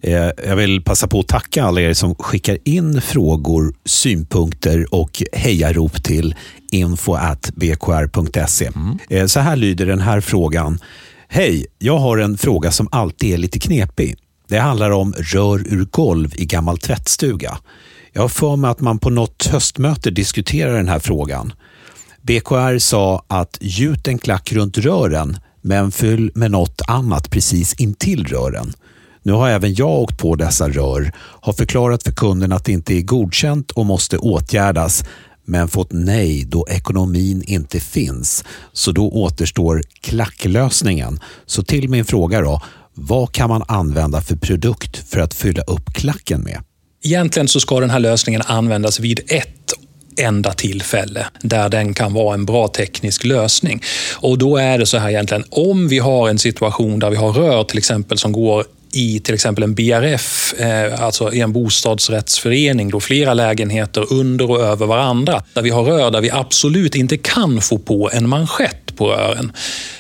Eh, 0.01 0.31
jag 0.47 0.57
vill 0.57 0.83
passa 0.83 1.09
på 1.09 1.21
att 1.21 1.29
tacka 1.29 1.65
alla 1.65 1.81
er 1.81 1.95
som 1.95 2.15
skickar 2.15 2.59
in 2.65 3.01
frågor, 3.01 3.75
synpunkter 3.85 4.95
och 4.95 5.23
hejarop 5.33 6.03
till 6.03 6.35
info.bkr.se. 6.73 8.67
Mm. 8.67 8.99
Eh, 9.11 9.27
så 9.27 9.41
här 9.41 9.57
lyder 9.57 9.87
den 9.87 10.01
här 10.01 10.21
frågan. 10.21 10.79
Hej, 11.29 11.67
jag 11.79 11.99
har 11.99 12.19
en 12.19 12.39
fråga 12.39 12.71
som 12.71 12.89
alltid 12.93 13.35
är 13.35 13.39
lite 13.39 13.59
knepig. 13.59 14.17
Det 14.49 14.59
handlar 14.59 14.91
om 14.91 15.15
rör 15.19 15.59
ur 15.59 15.85
golv 15.85 16.33
i 16.37 16.47
gammal 16.47 16.79
tvättstuga. 16.79 17.59
Jag 18.13 18.23
har 18.23 18.29
för 18.29 18.57
mig 18.57 18.71
att 18.71 18.81
man 18.81 18.99
på 18.99 19.11
något 19.11 19.47
höstmöte 19.47 20.11
diskuterar 20.11 20.77
den 20.77 20.89
här 20.89 20.99
frågan. 20.99 21.53
BKR 22.23 22.79
sa 22.79 23.25
att 23.29 23.59
gjut 23.61 24.09
en 24.09 24.19
klack 24.19 24.53
runt 24.53 24.79
rören 24.79 25.39
men 25.67 25.93
fyll 25.93 26.31
med 26.35 26.51
något 26.51 26.83
annat 26.87 27.31
precis 27.31 27.75
intill 27.75 28.25
rören. 28.25 28.73
Nu 29.23 29.33
har 29.33 29.49
även 29.49 29.75
jag 29.75 29.91
åkt 29.91 30.19
på 30.19 30.35
dessa 30.35 30.69
rör, 30.69 31.13
har 31.19 31.53
förklarat 31.53 32.03
för 32.03 32.13
kunden 32.13 32.53
att 32.53 32.65
det 32.65 32.73
inte 32.73 32.95
är 32.95 33.03
godkänt 33.03 33.71
och 33.71 33.87
måste 33.87 34.19
åtgärdas 34.19 35.05
men 35.45 35.69
fått 35.69 35.93
nej 35.93 36.45
då 36.45 36.67
ekonomin 36.69 37.43
inte 37.47 37.81
finns. 37.81 38.45
Så 38.73 38.93
då 38.93 39.11
återstår 39.11 39.83
klacklösningen. 40.01 41.21
Så 41.47 41.63
till 41.63 41.89
min 41.89 42.05
fråga 42.05 42.41
då, 42.41 42.63
vad 42.95 43.33
kan 43.33 43.49
man 43.49 43.63
använda 43.69 44.21
för 44.21 44.37
produkt 44.37 44.97
för 45.09 45.21
att 45.21 45.35
fylla 45.35 45.63
upp 45.63 45.95
klacken 45.95 46.41
med? 46.41 46.63
Egentligen 47.05 47.49
så 47.49 47.61
ska 47.61 47.81
den 47.81 47.91
här 47.91 48.01
lösningen 48.01 48.43
användas 48.47 49.01
vid 49.01 49.21
ett 49.27 49.73
enda 50.17 50.53
tillfälle 50.53 51.27
där 51.41 51.69
den 51.69 51.95
kan 51.95 52.13
vara 52.15 52.35
en 52.35 52.45
bra 52.45 52.69
teknisk 52.69 53.25
lösning. 53.25 53.83
Och 54.17 54.39
då 54.39 54.57
är 54.57 54.79
det 54.79 54.87
så 54.87 54.99
här 54.99 55.11
egentligen, 55.11 55.45
om 55.51 55.89
vi 55.89 55.99
har 55.99 56.29
en 56.29 56.39
situation 56.39 56.99
där 56.99 57.11
vi 57.11 57.17
har 57.17 57.33
rör 57.33 57.65
till 57.65 57.79
exempel 57.79 58.19
som 58.19 58.33
går 58.33 58.65
i 58.93 59.21
till 59.21 59.35
exempel 59.35 59.65
en 59.65 59.75
BRF, 59.75 60.55
eh, 60.59 61.03
alltså 61.03 61.33
i 61.33 61.41
en 61.41 61.53
bostadsrättsförening, 61.53 62.91
då 62.91 63.01
flera 63.01 63.35
lägenheter 63.35 64.13
under 64.13 64.51
och 64.51 64.61
över 64.61 64.87
varandra, 64.87 65.43
där 65.55 65.63
vi 65.63 65.71
har 65.71 65.85
rör 65.85 66.11
där 66.11 66.21
vi 66.21 66.31
absolut 66.31 66.95
inte 66.95 67.17
kan 67.17 67.61
få 67.61 67.79
på 67.79 68.11
en 68.13 68.29
manschett 68.29 68.86
på 68.97 69.07
rören. 69.07 69.53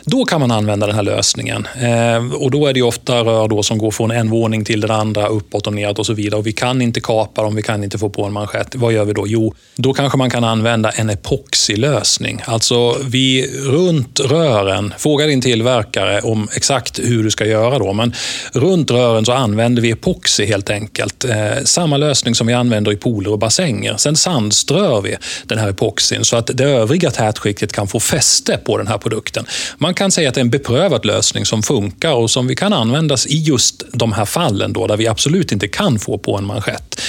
Då 0.04 0.24
kan 0.24 0.40
man 0.40 0.50
använda 0.50 0.86
den 0.86 0.96
här 0.96 1.02
lösningen. 1.02 1.68
Eh, 1.80 2.34
och 2.34 2.50
Då 2.50 2.66
är 2.66 2.72
det 2.72 2.82
ofta 2.82 3.24
rör 3.24 3.48
då 3.48 3.62
som 3.62 3.78
går 3.78 3.90
från 3.90 4.10
en 4.10 4.30
våning 4.30 4.64
till 4.64 4.80
den 4.80 4.90
andra, 4.90 5.26
uppåt 5.26 5.66
och 5.66 5.72
neråt 5.72 5.98
och 5.98 6.06
så 6.06 6.12
vidare. 6.12 6.38
Och 6.38 6.46
vi 6.46 6.52
kan 6.52 6.82
inte 6.82 7.00
kapa 7.00 7.42
dem, 7.42 7.54
vi 7.54 7.62
kan 7.62 7.84
inte 7.84 7.98
få 7.98 8.08
på 8.08 8.24
en 8.24 8.32
manschett. 8.32 8.74
Vad 8.74 8.92
gör 8.92 9.04
vi 9.04 9.12
då? 9.12 9.26
Jo, 9.26 9.54
då 9.76 9.92
kanske 9.92 10.18
man 10.18 10.30
kan 10.30 10.44
använda 10.44 10.90
en 10.90 11.10
epoxilösning. 11.10 12.42
Alltså 12.44 12.96
vi 13.02 13.50
runt 13.64 14.20
rören, 14.20 14.94
fråga 14.98 15.26
din 15.26 15.40
tillverkare 15.40 16.20
om 16.20 16.48
exakt 16.56 16.98
hur 16.98 17.24
du 17.24 17.30
ska 17.30 17.44
göra 17.46 17.78
då, 17.78 17.92
men 17.92 18.12
runt 18.52 18.90
rören 18.90 19.24
så 19.24 19.32
använder 19.32 19.82
vi 19.82 19.90
epoxi 19.90 20.46
helt 20.46 20.70
enkelt. 20.70 21.24
Eh, 21.24 21.64
samma 21.64 21.96
lösning 21.96 22.34
som 22.34 22.46
vi 22.46 22.52
använder 22.52 22.92
i 22.92 22.96
pooler 22.96 23.32
och 23.32 23.38
bassänger. 23.38 23.96
Sen 23.96 24.16
sandströr 24.16 25.00
vi 25.00 25.16
den 25.44 25.58
här 25.58 25.68
epoxin 25.68 26.24
så 26.24 26.36
att 26.36 26.50
det 26.54 26.64
övriga 26.64 27.10
tätskiktet 27.10 27.72
kan 27.72 27.88
få 27.88 28.00
fäste 28.00 28.58
på 28.64 28.78
den 28.78 28.85
den 28.86 28.92
här 28.92 28.98
produkten. 28.98 29.46
Man 29.78 29.94
kan 29.94 30.10
säga 30.10 30.28
att 30.28 30.34
det 30.34 30.38
är 30.38 30.44
en 30.44 30.50
beprövad 30.50 31.04
lösning 31.04 31.46
som 31.46 31.62
funkar 31.62 32.12
och 32.12 32.30
som 32.30 32.46
vi 32.46 32.54
kan 32.54 32.72
användas 32.72 33.26
i 33.26 33.36
just 33.36 33.82
de 33.92 34.12
här 34.12 34.24
fallen 34.24 34.72
då, 34.72 34.86
där 34.86 34.96
vi 34.96 35.08
absolut 35.08 35.52
inte 35.52 35.68
kan 35.68 35.98
få 35.98 36.18
på 36.18 36.36
en 36.36 36.44
manschett. 36.44 37.00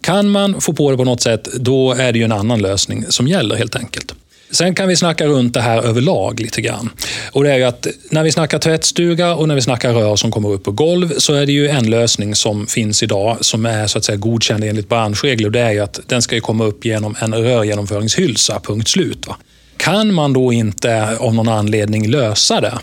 Kan 0.00 0.28
man 0.28 0.60
få 0.60 0.72
på 0.72 0.90
det 0.90 0.96
på 0.96 1.04
något 1.04 1.22
sätt, 1.22 1.48
då 1.54 1.92
är 1.92 2.12
det 2.12 2.18
ju 2.18 2.24
en 2.24 2.32
annan 2.32 2.62
lösning 2.62 3.04
som 3.08 3.28
gäller 3.28 3.56
helt 3.56 3.76
enkelt. 3.76 4.14
Sen 4.50 4.74
kan 4.74 4.88
vi 4.88 4.96
snacka 4.96 5.26
runt 5.26 5.54
det 5.54 5.60
här 5.60 5.82
överlag 5.82 6.40
lite 6.40 6.60
grann. 6.60 6.90
Och 7.32 7.44
det 7.44 7.52
är 7.52 7.56
ju 7.56 7.62
att 7.62 7.86
när 8.10 8.22
vi 8.22 8.32
snackar 8.32 8.58
tvättstuga 8.58 9.34
och 9.34 9.48
när 9.48 9.54
vi 9.54 9.62
snackar 9.62 9.92
rör 9.92 10.16
som 10.16 10.30
kommer 10.30 10.52
upp 10.52 10.64
på 10.64 10.70
golv 10.70 11.18
så 11.18 11.34
är 11.34 11.46
det 11.46 11.52
ju 11.52 11.68
en 11.68 11.90
lösning 11.90 12.34
som 12.34 12.66
finns 12.66 13.02
idag 13.02 13.36
som 13.40 13.66
är 13.66 13.86
så 13.86 13.98
att 13.98 14.04
säga 14.04 14.16
godkänd 14.16 14.64
enligt 14.64 14.88
branschregler. 14.88 15.46
Och 15.46 15.52
det 15.52 15.60
är 15.60 15.72
ju 15.72 15.80
att 15.80 16.00
den 16.06 16.22
ska 16.22 16.40
komma 16.40 16.64
upp 16.64 16.84
genom 16.84 17.16
en 17.20 17.34
rörgenomföringshylsa, 17.34 18.60
punkt 18.60 18.88
slut. 18.88 19.26
Va? 19.26 19.36
Kan 19.76 20.14
man 20.14 20.32
då 20.32 20.52
inte 20.52 21.16
av 21.18 21.34
någon 21.34 21.48
anledning 21.48 22.08
lösa 22.10 22.60
det, 22.60 22.78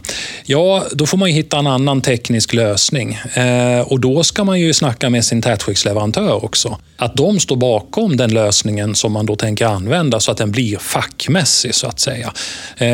ja, 0.45 0.83
då 0.91 1.05
får 1.05 1.17
man 1.17 1.29
hitta 1.29 1.57
en 1.57 1.67
annan 1.67 2.01
teknisk 2.01 2.53
lösning. 2.53 3.17
Eh, 3.33 3.79
och 3.79 3.99
då 3.99 4.23
ska 4.23 4.43
man 4.43 4.59
ju 4.59 4.73
snacka 4.73 5.09
med 5.09 5.25
sin 5.25 5.41
tätskiktsleverantör 5.41 6.45
också. 6.45 6.77
Att 6.97 7.15
de 7.15 7.39
står 7.39 7.55
bakom 7.55 8.17
den 8.17 8.33
lösningen 8.33 8.95
som 8.95 9.11
man 9.11 9.25
då 9.25 9.35
tänker 9.35 9.65
använda 9.65 10.19
så 10.19 10.31
att 10.31 10.37
den 10.37 10.51
blir 10.51 10.77
fackmässig 10.77 11.75
så 11.75 11.87
att 11.87 11.99
säga. 11.99 12.33
Eh, 12.77 12.87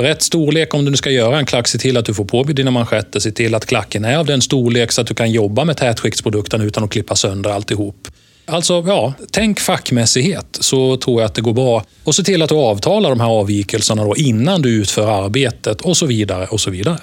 rätt 0.00 0.22
storlek 0.22 0.74
om 0.74 0.84
du 0.84 0.96
ska 0.96 1.10
göra 1.10 1.38
en 1.38 1.46
klack, 1.46 1.68
se 1.68 1.78
till 1.78 1.96
att 1.96 2.04
du 2.04 2.14
får 2.14 2.24
på 2.24 2.42
dina 2.42 2.70
manschetter, 2.70 3.20
se 3.20 3.30
till 3.30 3.54
att 3.54 3.66
klacken 3.66 4.04
är 4.04 4.16
av 4.16 4.26
den 4.26 4.40
storlek 4.40 4.92
så 4.92 5.00
att 5.00 5.06
du 5.06 5.14
kan 5.14 5.30
jobba 5.30 5.64
med 5.64 5.76
tätskiktsprodukten 5.76 6.60
utan 6.60 6.84
att 6.84 6.90
klippa 6.90 7.16
sönder 7.16 7.50
alltihop. 7.50 8.08
Alltså, 8.46 8.84
ja, 8.86 9.14
tänk 9.30 9.60
fackmässighet 9.60 10.58
så 10.60 10.96
tror 10.96 11.20
jag 11.20 11.26
att 11.26 11.34
det 11.34 11.40
går 11.40 11.52
bra. 11.52 11.84
Och 12.04 12.14
se 12.14 12.22
till 12.22 12.42
att 12.42 12.48
du 12.48 12.54
avtalar 12.54 13.10
de 13.10 13.20
här 13.20 13.28
avvikelserna 13.28 14.04
då 14.04 14.16
innan 14.16 14.62
du 14.62 14.70
utför 14.80 15.24
arbetet 15.24 15.80
och 15.80 15.96
så 15.96 16.06
vidare 16.06 16.46
och 16.46 16.60
så 16.60 16.70
vidare. 16.70 16.98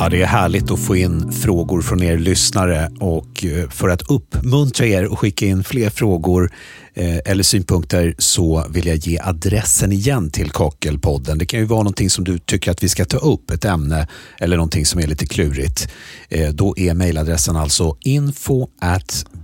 Ja, 0.00 0.08
det 0.08 0.22
är 0.22 0.26
härligt 0.26 0.70
att 0.70 0.80
få 0.80 0.96
in 0.96 1.32
frågor 1.32 1.82
från 1.82 2.02
er 2.02 2.18
lyssnare 2.18 2.90
och 3.00 3.44
eh, 3.44 3.68
för 3.68 3.88
att 3.88 4.10
uppmuntra 4.10 4.86
er 4.86 5.04
att 5.04 5.18
skicka 5.18 5.46
in 5.46 5.64
fler 5.64 5.90
frågor 5.90 6.50
eh, 6.94 7.18
eller 7.24 7.42
synpunkter 7.42 8.14
så 8.18 8.64
vill 8.70 8.86
jag 8.86 8.96
ge 8.96 9.18
adressen 9.18 9.92
igen 9.92 10.30
till 10.30 10.50
Kakelpodden. 10.50 11.38
Det 11.38 11.46
kan 11.46 11.60
ju 11.60 11.66
vara 11.66 11.82
någonting 11.82 12.10
som 12.10 12.24
du 12.24 12.38
tycker 12.38 12.70
att 12.70 12.82
vi 12.82 12.88
ska 12.88 13.04
ta 13.04 13.16
upp, 13.16 13.50
ett 13.50 13.64
ämne 13.64 14.08
eller 14.38 14.56
någonting 14.56 14.86
som 14.86 15.00
är 15.00 15.06
lite 15.06 15.26
klurigt. 15.26 15.88
Eh, 16.28 16.50
då 16.50 16.78
är 16.78 16.94
mejladressen 16.94 17.56
alltså 17.56 17.96
info 18.00 18.68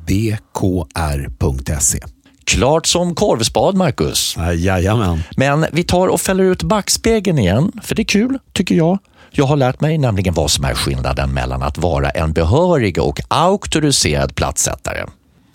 bkr.se. 0.06 1.98
Klart 2.44 2.86
som 2.86 3.14
korvspad, 3.14 3.74
Marcus. 3.74 4.36
Jajamän. 4.56 5.22
Men 5.36 5.66
vi 5.72 5.82
tar 5.82 6.08
och 6.08 6.20
fäller 6.20 6.44
ut 6.44 6.62
backspegeln 6.62 7.38
igen, 7.38 7.72
för 7.82 7.94
det 7.94 8.02
är 8.02 8.04
kul, 8.04 8.38
tycker 8.52 8.74
jag. 8.74 8.98
Jag 9.38 9.46
har 9.46 9.56
lärt 9.56 9.80
mig 9.80 9.98
nämligen 9.98 10.34
vad 10.34 10.50
som 10.50 10.64
är 10.64 10.74
skillnaden 10.74 11.34
mellan 11.34 11.62
att 11.62 11.78
vara 11.78 12.10
en 12.10 12.32
behörig 12.32 12.98
och 12.98 13.20
auktoriserad 13.28 14.34
platssättare. 14.34 15.06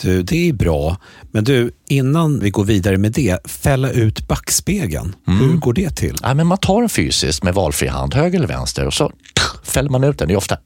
Du, 0.01 0.23
det 0.23 0.49
är 0.49 0.53
bra. 0.53 0.97
Men 1.31 1.43
du, 1.43 1.71
innan 1.89 2.39
vi 2.39 2.49
går 2.49 2.63
vidare 2.63 2.97
med 2.97 3.11
det, 3.11 3.47
fälla 3.47 3.89
ut 3.89 4.27
backspegeln. 4.27 5.15
Mm. 5.27 5.39
Hur 5.39 5.57
går 5.57 5.73
det 5.73 5.95
till? 5.95 6.17
Ja, 6.21 6.33
men 6.33 6.47
man 6.47 6.57
tar 6.57 6.79
den 6.79 6.89
fysiskt 6.89 7.43
med 7.43 7.53
valfri 7.53 7.87
hand, 7.87 8.13
höger 8.13 8.37
eller 8.37 8.47
vänster, 8.47 8.85
och 8.85 8.93
så 8.93 9.11
fäller 9.63 9.89
man 9.89 10.03
ut 10.03 10.17
den. 10.17 10.27
Det 10.27 10.33
är 10.33 10.37
ofta 10.37 10.57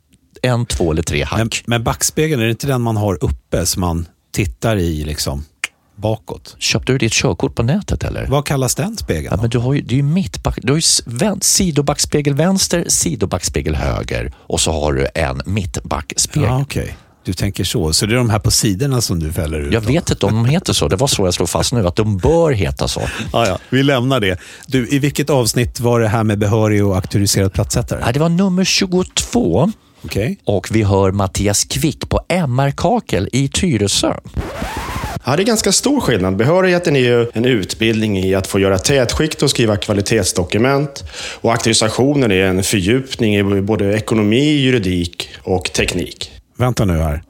en, 0.41 0.65
två 0.65 0.91
eller 0.91 1.03
tre 1.03 1.23
hack. 1.23 1.39
Men, 1.39 1.49
men 1.65 1.83
backspegeln, 1.83 2.41
är 2.41 2.45
det 2.45 2.51
inte 2.51 2.67
den 2.67 2.81
man 2.81 2.97
har 2.97 3.23
uppe 3.23 3.65
som 3.65 3.81
man 3.81 4.07
tittar 4.33 4.77
i? 4.77 5.03
liksom? 5.03 5.45
Bakåt. 5.95 6.55
Köpte 6.59 6.91
du 6.91 6.97
ditt 6.97 7.13
körkort 7.13 7.55
på 7.55 7.63
nätet 7.63 8.03
eller? 8.03 8.25
Vad 8.25 8.45
kallas 8.45 8.75
den 8.75 8.97
spegeln? 8.97 9.27
Ja, 9.31 9.41
men 9.41 9.49
du 9.49 9.57
har 9.57 9.73
ju, 9.73 9.81
det 9.81 9.95
är 9.95 9.97
ju 9.97 10.03
mittback, 10.03 10.57
du 10.61 10.73
har 10.73 10.77
ju 10.77 11.41
sidobackspegel 11.41 12.33
vänster, 12.33 12.85
sidobackspegel 12.87 13.75
höger 13.75 14.33
och 14.37 14.61
så 14.61 14.71
har 14.71 14.93
du 14.93 15.07
en 15.15 15.41
mittbackspegel. 15.45 16.49
Ja, 16.49 16.61
okay. 16.61 16.89
Du 17.25 17.33
tänker 17.33 17.63
så. 17.63 17.93
Så 17.93 18.05
det 18.05 18.13
är 18.13 18.17
de 18.17 18.29
här 18.29 18.39
på 18.39 18.51
sidorna 18.51 19.01
som 19.01 19.19
du 19.19 19.33
fäller 19.33 19.59
ut? 19.59 19.73
Jag 19.73 19.83
då? 19.83 19.87
vet 19.87 20.09
inte 20.09 20.25
om 20.25 20.33
de 20.33 20.45
heter 20.45 20.73
så. 20.73 20.87
Det 20.87 20.95
var 20.95 21.07
så 21.07 21.25
jag 21.25 21.33
slog 21.33 21.49
fast 21.49 21.73
nu, 21.73 21.87
att 21.87 21.95
de 21.95 22.17
bör 22.17 22.51
heta 22.51 22.87
så. 22.87 23.01
Ja, 23.33 23.47
ja. 23.47 23.59
Vi 23.69 23.83
lämnar 23.83 24.19
det. 24.19 24.39
Du, 24.67 24.87
I 24.87 24.99
vilket 24.99 25.29
avsnitt 25.29 25.79
var 25.79 25.99
det 25.99 26.07
här 26.07 26.23
med 26.23 26.39
behörig 26.39 26.85
och 26.85 26.95
auktoriserad 26.95 27.53
platssättare? 27.53 28.01
Ja, 28.05 28.11
det 28.11 28.19
var 28.19 28.29
nummer 28.29 28.63
22. 28.63 29.71
Okay. 30.03 30.35
Och 30.43 30.67
vi 30.71 30.83
hör 30.83 31.11
Mattias 31.11 31.63
Kvick 31.63 32.09
på 32.09 32.21
MR 32.29 32.71
Kakel 32.71 33.29
i 33.31 33.47
Tyresö. 33.47 34.13
Ja, 35.27 35.35
det 35.35 35.43
är 35.43 35.45
ganska 35.45 35.71
stor 35.71 36.01
skillnad. 36.01 36.35
Behörigheten 36.35 36.95
är 36.95 36.99
ju 36.99 37.27
en 37.33 37.45
utbildning 37.45 38.19
i 38.19 38.35
att 38.35 38.47
få 38.47 38.59
göra 38.59 38.77
tätskikt 38.79 39.43
och 39.43 39.49
skriva 39.49 39.77
kvalitetsdokument. 39.77 41.03
Och 41.41 41.51
auktorisationen 41.51 42.31
är 42.31 42.45
en 42.45 42.63
fördjupning 42.63 43.35
i 43.35 43.61
både 43.61 43.93
ekonomi, 43.93 44.61
juridik 44.61 45.29
och 45.43 45.71
teknik. 45.73 46.31
Vänta 46.57 46.85
nu 46.85 46.93
här. 46.93 47.23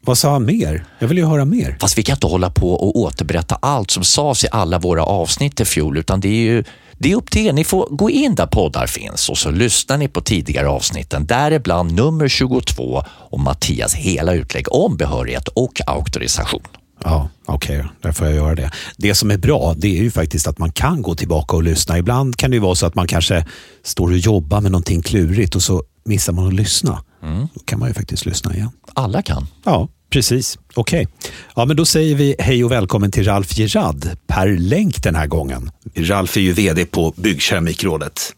Vad 0.00 0.18
sa 0.18 0.32
han 0.32 0.44
mer? 0.44 0.84
Jag 0.98 1.08
vill 1.08 1.18
ju 1.18 1.24
höra 1.24 1.44
mer. 1.44 1.76
Fast 1.80 1.98
vi 1.98 2.02
kan 2.02 2.16
inte 2.16 2.26
hålla 2.26 2.50
på 2.50 2.72
och 2.72 2.96
återberätta 2.96 3.58
allt 3.62 3.90
som 3.90 4.04
sades 4.04 4.44
i 4.44 4.48
alla 4.52 4.78
våra 4.78 5.04
avsnitt 5.04 5.60
i 5.60 5.64
fjol, 5.64 5.98
utan 5.98 6.20
det 6.20 6.28
är 6.28 6.42
ju 6.42 6.64
det 6.98 7.12
är 7.12 7.16
upp 7.16 7.30
till 7.30 7.46
er. 7.46 7.52
Ni 7.52 7.64
får 7.64 7.86
gå 7.90 8.10
in 8.10 8.34
där 8.34 8.46
poddar 8.46 8.86
finns 8.86 9.28
och 9.28 9.38
så 9.38 9.50
lyssnar 9.50 9.98
ni 9.98 10.08
på 10.08 10.20
tidigare 10.20 10.68
avsnitten, 10.68 11.26
däribland 11.26 11.92
nummer 11.92 12.28
22 12.28 13.04
och 13.08 13.40
Mattias 13.40 13.94
hela 13.94 14.34
utlägg 14.34 14.72
om 14.72 14.96
behörighet 14.96 15.48
och 15.48 15.80
auktorisation. 15.86 16.62
Ja, 17.04 17.28
okej, 17.46 17.78
okay, 17.78 17.90
där 18.00 18.12
får 18.12 18.26
jag 18.26 18.36
göra 18.36 18.54
det. 18.54 18.70
Det 18.96 19.14
som 19.14 19.30
är 19.30 19.38
bra, 19.38 19.74
det 19.76 19.98
är 19.98 20.02
ju 20.02 20.10
faktiskt 20.10 20.46
att 20.46 20.58
man 20.58 20.72
kan 20.72 21.02
gå 21.02 21.14
tillbaka 21.14 21.56
och 21.56 21.62
lyssna. 21.62 21.98
Ibland 21.98 22.36
kan 22.36 22.50
det 22.50 22.54
ju 22.54 22.60
vara 22.60 22.74
så 22.74 22.86
att 22.86 22.94
man 22.94 23.06
kanske 23.06 23.46
står 23.82 24.10
och 24.10 24.18
jobbar 24.18 24.60
med 24.60 24.72
någonting 24.72 25.02
klurigt 25.02 25.54
och 25.54 25.62
så 25.62 25.82
missar 26.04 26.32
man 26.32 26.46
att 26.46 26.54
lyssna. 26.54 27.02
Mm. 27.22 27.48
Då 27.54 27.60
kan 27.64 27.78
man 27.78 27.88
ju 27.88 27.94
faktiskt 27.94 28.26
lyssna 28.26 28.54
igen. 28.54 28.70
Alla 28.94 29.22
kan. 29.22 29.46
Ja, 29.64 29.88
precis. 30.10 30.58
Okej. 30.74 31.02
Okay. 31.02 31.30
Ja, 31.56 31.64
men 31.64 31.76
då 31.76 31.84
säger 31.84 32.14
vi 32.14 32.36
hej 32.38 32.64
och 32.64 32.72
välkommen 32.72 33.10
till 33.10 33.24
Ralf 33.24 33.58
Gerard 33.58 34.08
per 34.26 34.48
länk 34.48 35.02
den 35.02 35.14
här 35.14 35.26
gången. 35.26 35.70
Ralf 35.96 36.36
är 36.36 36.40
ju 36.40 36.52
VD 36.52 36.84
på 36.84 37.14
Byggkeramikrådet. 37.16 38.32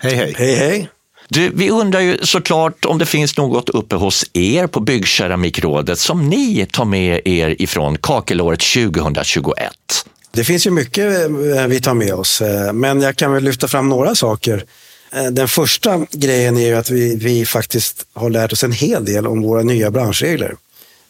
Hej, 0.00 0.14
hej. 0.14 0.34
Hej, 0.38 0.54
hej. 0.54 0.88
Du, 1.28 1.50
vi 1.54 1.70
undrar 1.70 2.00
ju 2.00 2.18
såklart 2.22 2.84
om 2.84 2.98
det 2.98 3.06
finns 3.06 3.36
något 3.36 3.68
uppe 3.68 3.96
hos 3.96 4.24
er 4.32 4.66
på 4.66 4.80
Byggkeramikrådet 4.80 5.98
som 5.98 6.28
ni 6.28 6.66
tar 6.66 6.84
med 6.84 7.20
er 7.24 7.62
ifrån 7.62 7.98
kakelåret 7.98 8.60
2021. 8.60 9.72
Det 10.32 10.44
finns 10.44 10.66
ju 10.66 10.70
mycket 10.70 11.30
eh, 11.30 11.66
vi 11.66 11.80
tar 11.80 11.94
med 11.94 12.14
oss, 12.14 12.40
eh, 12.40 12.72
men 12.72 13.00
jag 13.00 13.16
kan 13.16 13.32
väl 13.32 13.44
lyfta 13.44 13.68
fram 13.68 13.88
några 13.88 14.14
saker. 14.14 14.64
Eh, 15.12 15.24
den 15.24 15.48
första 15.48 16.06
grejen 16.10 16.56
är 16.56 16.66
ju 16.66 16.74
att 16.74 16.90
vi, 16.90 17.16
vi 17.16 17.46
faktiskt 17.46 18.06
har 18.12 18.30
lärt 18.30 18.52
oss 18.52 18.64
en 18.64 18.72
hel 18.72 19.04
del 19.04 19.26
om 19.26 19.42
våra 19.42 19.62
nya 19.62 19.90
branschregler. 19.90 20.56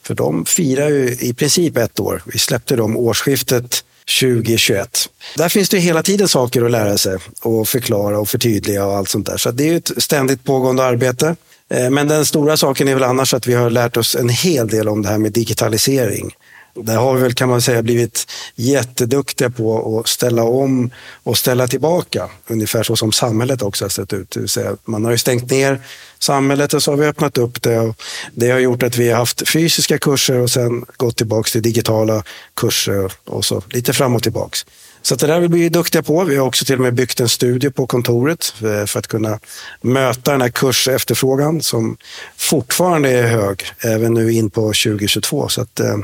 För 0.03 0.15
de 0.15 0.45
firar 0.45 0.89
ju 0.89 1.17
i 1.21 1.35
princip 1.35 1.77
ett 1.77 2.01
år. 2.01 2.23
Vi 2.27 2.39
släppte 2.39 2.77
dem 2.77 2.97
årsskiftet 2.97 3.85
2021. 4.21 5.09
Där 5.37 5.49
finns 5.49 5.69
det 5.69 5.79
hela 5.79 6.03
tiden 6.03 6.29
saker 6.29 6.63
att 6.63 6.71
lära 6.71 6.99
sig 6.99 7.19
och 7.43 7.69
förklara 7.69 8.19
och 8.19 8.29
förtydliga 8.29 8.87
och 8.87 8.97
allt 8.97 9.09
sånt 9.09 9.27
där. 9.27 9.37
Så 9.37 9.51
det 9.51 9.69
är 9.69 9.77
ett 9.77 9.91
ständigt 9.97 10.45
pågående 10.45 10.85
arbete. 10.85 11.37
Eh, 11.71 11.91
men 11.91 12.09
den 12.09 12.27
stora 12.27 12.57
saken 12.57 12.89
är 12.89 12.95
väl 12.95 13.03
annars 13.03 13.35
att 13.35 13.47
vi 13.47 13.55
har 13.55 13.71
lärt 13.71 13.97
oss 13.97 14.17
en 14.17 14.29
hel 14.29 14.69
del 14.69 14.89
om 14.89 15.03
det 15.03 15.09
här 15.09 15.19
med 15.19 15.33
digitalisering. 15.33 16.35
Där 16.77 16.97
har 16.97 17.15
vi 17.15 17.23
väl 17.23 17.35
kan 17.35 17.49
man 17.49 17.63
säga 17.63 17.83
blivit 17.83 18.27
jätteduktiga 18.55 19.51
på 19.51 19.99
att 20.01 20.09
ställa 20.09 20.45
om 20.45 20.91
och 21.23 21.39
ställa 21.39 21.69
tillbaka. 21.69 22.29
Ungefär 22.47 22.83
så 22.83 22.97
som 22.97 23.13
samhället 23.13 23.63
också 23.63 23.85
har 23.85 23.91
sett 23.91 24.13
ut. 24.13 24.37
Säga, 24.47 24.77
man 24.85 25.05
har 25.05 25.13
ju 25.13 25.19
stängt 25.19 25.51
ner 25.51 25.81
samhället 26.19 26.75
och 26.75 26.83
så 26.83 26.93
har 26.93 26.97
vi 26.97 27.07
öppnat 27.07 27.39
upp 27.39 27.63
det. 27.63 27.79
Och 27.79 28.03
det 28.35 28.51
har 28.51 28.59
gjort 28.59 28.83
att 28.83 28.97
vi 28.97 29.11
har 29.11 29.19
haft 29.19 29.49
fysiska 29.49 29.99
kurser 29.99 30.39
och 30.39 30.51
sen 30.51 30.85
gått 30.97 31.17
tillbaka 31.17 31.51
till 31.51 31.63
digitala 31.63 32.23
kurser 32.55 33.13
och 33.25 33.45
så 33.45 33.63
lite 33.71 33.93
fram 33.93 34.15
och 34.15 34.23
tillbaks. 34.23 34.67
Så 35.07 35.15
det 35.15 35.27
där 35.27 35.41
vill 35.41 35.51
vi 35.51 35.59
bli 35.59 35.69
duktiga 35.69 36.03
på. 36.03 36.25
Vi 36.25 36.37
har 36.37 36.47
också 36.47 36.65
till 36.65 36.75
och 36.75 36.81
med 36.81 36.95
byggt 36.95 37.21
en 37.21 37.29
studio 37.29 37.71
på 37.71 37.87
kontoret 37.87 38.55
eh, 38.63 38.87
för 38.87 38.99
att 38.99 39.07
kunna 39.07 39.39
möta 39.81 40.33
den 40.33 40.41
här 40.41 40.49
kursefterfrågan 40.49 41.63
som 41.63 41.97
fortfarande 42.37 43.11
är 43.11 43.27
hög, 43.27 43.63
även 43.81 44.15
nu 44.15 44.33
in 44.33 44.51
på 44.51 44.61
2022. 44.61 45.49
Så 45.49 45.61
att, 45.61 45.81
eh, 45.81 45.97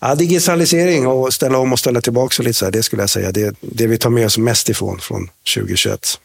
ja, 0.00 0.14
digitalisering 0.14 1.06
och 1.06 1.34
ställa 1.34 1.58
om 1.58 1.72
och 1.72 1.78
ställa 1.78 2.00
tillbaka 2.00 2.34
och 2.38 2.44
lite 2.44 2.58
så 2.58 2.64
här, 2.64 2.72
det 2.72 2.82
skulle 2.82 3.02
jag 3.02 3.10
säga, 3.10 3.32
det 3.32 3.42
är 3.42 3.54
det 3.60 3.86
vi 3.86 3.98
tar 3.98 4.10
med 4.10 4.26
oss 4.26 4.38
mest 4.38 4.68
ifrån 4.68 4.98
från 5.00 5.30
2021. 5.54 6.18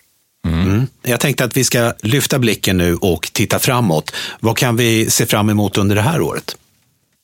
Mm. 0.47 0.87
Jag 1.01 1.19
tänkte 1.19 1.43
att 1.43 1.57
vi 1.57 1.63
ska 1.63 1.93
lyfta 2.01 2.39
blicken 2.39 2.77
nu 2.77 2.95
och 2.95 3.29
titta 3.33 3.59
framåt. 3.59 4.11
Vad 4.39 4.57
kan 4.57 4.75
vi 4.75 5.09
se 5.09 5.25
fram 5.25 5.49
emot 5.49 5.77
under 5.77 5.95
det 5.95 6.01
här 6.01 6.21
året? 6.21 6.55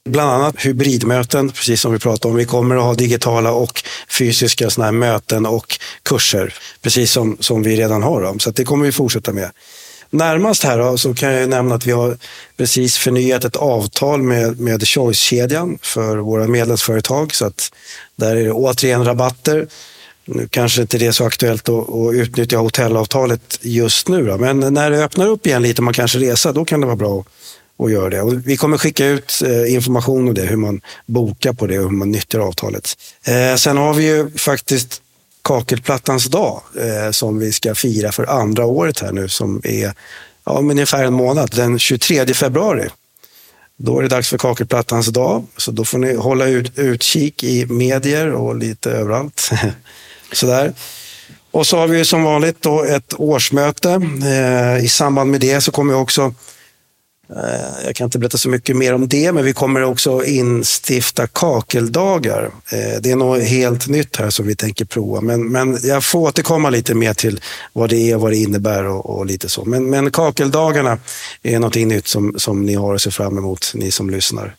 Bland 0.10 0.32
annat 0.32 0.66
hybridmöten, 0.66 1.50
precis 1.50 1.82
som 1.82 1.92
vi 1.92 2.00
pratade 2.00 2.32
om. 2.32 2.38
Vi 2.38 2.46
kommer 2.46 2.76
att 2.76 2.84
ha 2.84 2.94
digitala 2.94 3.52
och 3.52 3.84
fysiska 4.10 4.70
såna 4.70 4.86
här 4.86 4.92
möten 4.92 5.46
och 5.46 5.80
kurser, 6.04 6.54
precis 6.82 7.12
som, 7.12 7.38
som 7.40 7.64
vi 7.64 7.76
redan 7.76 8.04
har 8.04 8.22
dem. 8.22 8.40
Så 8.40 8.50
att 8.50 8.56
det 8.56 8.64
kommer 8.64 8.86
vi 8.86 8.92
fortsätta 8.92 9.34
med. 9.34 9.52
Närmast 10.10 10.64
här 10.64 10.78
då, 10.78 10.98
så 10.98 11.14
kan 11.14 11.34
jag 11.34 11.50
nämna 11.50 11.76
att 11.76 11.86
vi 11.86 11.92
har 11.92 12.18
precis 12.58 12.98
förnyat 12.98 13.44
ett 13.44 13.56
avtal 13.56 14.22
med, 14.22 14.60
med 14.60 14.88
Choice-kedjan 14.88 15.78
för 15.82 16.18
våra 16.18 16.48
medlemsföretag. 16.48 17.36
Så 17.36 17.46
att 17.46 17.72
där 18.16 18.36
är 18.36 18.44
det 18.44 18.52
återigen 18.52 19.06
rabatter. 19.06 19.68
Nu 20.26 20.48
kanske 20.48 20.82
inte 20.82 20.98
det 20.98 21.06
är 21.06 21.12
så 21.12 21.26
aktuellt 21.26 21.70
att, 21.70 21.90
att 21.90 22.14
utnyttja 22.14 22.58
hotellavtalet 22.58 23.60
just 23.62 24.08
nu, 24.08 24.26
då. 24.26 24.38
men 24.38 24.74
när 24.74 24.92
det 24.92 25.04
öppnar 25.04 25.28
upp 25.28 25.48
igen 25.48 25.62
lite 25.62 25.82
och 25.82 25.84
man 25.84 25.94
kanske 25.94 26.20
reser, 26.20 26.54
då 26.54 26.66
kan 26.66 26.80
det 26.80 26.86
vara 26.86 26.96
bra 26.96 27.20
att 27.20 27.28
och 27.80 27.92
gör 27.92 28.10
det. 28.10 28.22
Och 28.22 28.48
vi 28.48 28.58
kommer 28.58 28.78
skicka 28.78 29.06
ut 29.06 29.42
eh, 29.46 29.74
information 29.74 30.28
om 30.28 30.34
det, 30.34 30.42
hur 30.42 30.58
man 30.58 30.82
bokar 31.06 31.54
på 31.54 31.68
det 31.68 31.80
och 31.80 31.84
hur 31.84 31.98
man 31.98 32.12
nyttjar 32.12 32.40
avtalet. 32.40 32.98
Eh, 33.24 33.56
sen 33.56 33.78
har 33.78 33.94
vi 33.94 34.04
ju 34.04 34.32
faktiskt 34.32 35.02
Kakelplattans 35.42 36.26
dag 36.26 36.62
eh, 36.80 37.12
som 37.12 37.40
vi 37.40 37.52
ska 37.52 37.76
fira 37.76 38.12
för 38.12 38.26
andra 38.26 38.66
året 38.66 39.00
här 39.00 39.12
nu 39.12 39.30
som 39.30 39.62
är 39.64 39.94
ja, 40.46 40.52
om 40.52 40.72
ungefär 40.72 41.04
en 41.04 41.14
månad, 41.14 41.52
den 41.56 41.80
23 41.80 42.34
februari. 42.34 42.90
Då 43.78 44.00
är 44.00 44.04
det 44.04 44.10
dags 44.10 44.30
för 44.30 44.38
Kakelplattans 44.38 45.08
dag, 45.08 45.46
så 45.58 45.72
då 45.72 45.86
får 45.86 45.98
ni 45.98 46.16
hålla 46.16 46.46
ut, 46.48 46.80
utkik 46.80 47.44
i 47.44 47.66
medier 47.66 48.32
och 48.32 48.56
lite 48.56 48.92
överallt. 48.92 49.52
Sådär. 50.32 50.74
Och 51.52 51.68
så 51.68 51.78
har 51.78 51.88
vi 51.88 52.06
som 52.06 52.24
vanligt 52.24 52.62
då 52.62 52.84
ett 52.84 53.14
årsmöte. 53.18 53.90
Eh, 54.24 54.86
I 54.86 54.88
samband 54.88 55.32
med 55.32 55.42
det 55.42 55.62
så 55.62 55.72
kommer 55.72 55.94
jag 55.94 56.02
också 56.02 56.34
Eh, 57.36 57.86
jag 57.86 57.96
kan 57.96 58.06
inte 58.06 58.20
berätta 58.20 58.38
så 58.38 58.50
mycket 58.50 58.76
mer 58.76 58.94
om 58.94 59.08
det, 59.08 59.32
men 59.32 59.44
vi 59.44 59.54
kommer 59.54 59.84
också 59.84 60.24
instifta 60.26 61.28
kakeldagar. 61.28 62.52
Eh, 62.72 63.02
det 63.02 63.12
är 63.12 63.16
något 63.16 63.44
helt 63.44 63.88
nytt 63.88 64.16
här 64.16 64.30
som 64.30 64.48
vi 64.48 64.56
tänker 64.56 64.86
prova, 64.86 65.22
men, 65.22 65.52
men 65.52 65.78
jag 65.84 66.04
får 66.04 66.20
återkomma 66.20 66.70
lite 66.70 66.96
mer 66.96 67.14
till 67.14 67.42
vad 67.74 67.90
det 67.90 68.12
är, 68.12 68.16
och 68.16 68.22
vad 68.22 68.32
det 68.32 68.38
innebär 68.38 68.86
och, 68.86 69.18
och 69.18 69.26
lite 69.26 69.50
så. 69.50 69.66
Men, 69.66 69.90
men 69.90 70.12
kakeldagarna 70.12 70.98
är 71.44 71.60
något 71.60 71.76
nytt 71.76 72.08
som, 72.08 72.34
som 72.38 72.66
ni 72.66 72.76
har 72.76 72.96
att 72.96 73.02
se 73.02 73.12
fram 73.12 73.38
emot, 73.38 73.72
ni 73.76 73.92
som 73.92 74.10
lyssnar. 74.10 74.56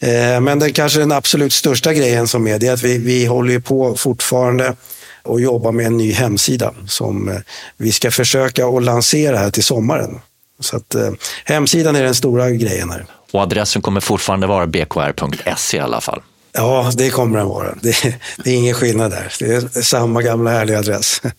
Eh, 0.00 0.40
men 0.40 0.58
den 0.58 0.72
kanske 0.72 0.98
den 0.98 1.12
absolut 1.12 1.52
största 1.52 1.94
grejen 1.94 2.28
som 2.28 2.46
är, 2.46 2.58
det 2.58 2.66
är 2.66 2.72
att 2.72 2.82
vi, 2.82 2.98
vi 2.98 3.26
håller 3.26 3.58
på 3.58 3.96
fortfarande 3.96 4.76
och 5.22 5.40
jobbar 5.40 5.72
med 5.72 5.86
en 5.86 5.96
ny 5.96 6.12
hemsida 6.12 6.74
som 6.86 7.40
vi 7.76 7.92
ska 7.92 8.10
försöka 8.10 8.66
att 8.66 8.82
lansera 8.82 9.38
här 9.38 9.50
till 9.50 9.64
sommaren. 9.64 10.20
Så 10.60 10.76
att 10.76 10.94
eh, 10.94 11.10
hemsidan 11.44 11.96
är 11.96 12.02
den 12.02 12.14
stora 12.14 12.50
grejen 12.50 12.90
här. 12.90 13.06
Och 13.30 13.40
adressen 13.40 13.82
kommer 13.82 14.00
fortfarande 14.00 14.46
vara 14.46 14.66
bkr.se 14.66 15.76
i 15.76 15.80
alla 15.80 16.00
fall. 16.00 16.22
Ja, 16.52 16.90
det 16.94 17.10
kommer 17.10 17.38
den 17.38 17.48
vara. 17.48 17.74
Det, 17.80 18.18
det 18.44 18.50
är 18.50 18.54
ingen 18.54 18.74
skillnad 18.74 19.10
där. 19.10 19.32
Det 19.38 19.46
är 19.54 19.82
samma 19.82 20.22
gamla 20.22 20.50
härliga 20.50 20.78
adress. 20.78 21.22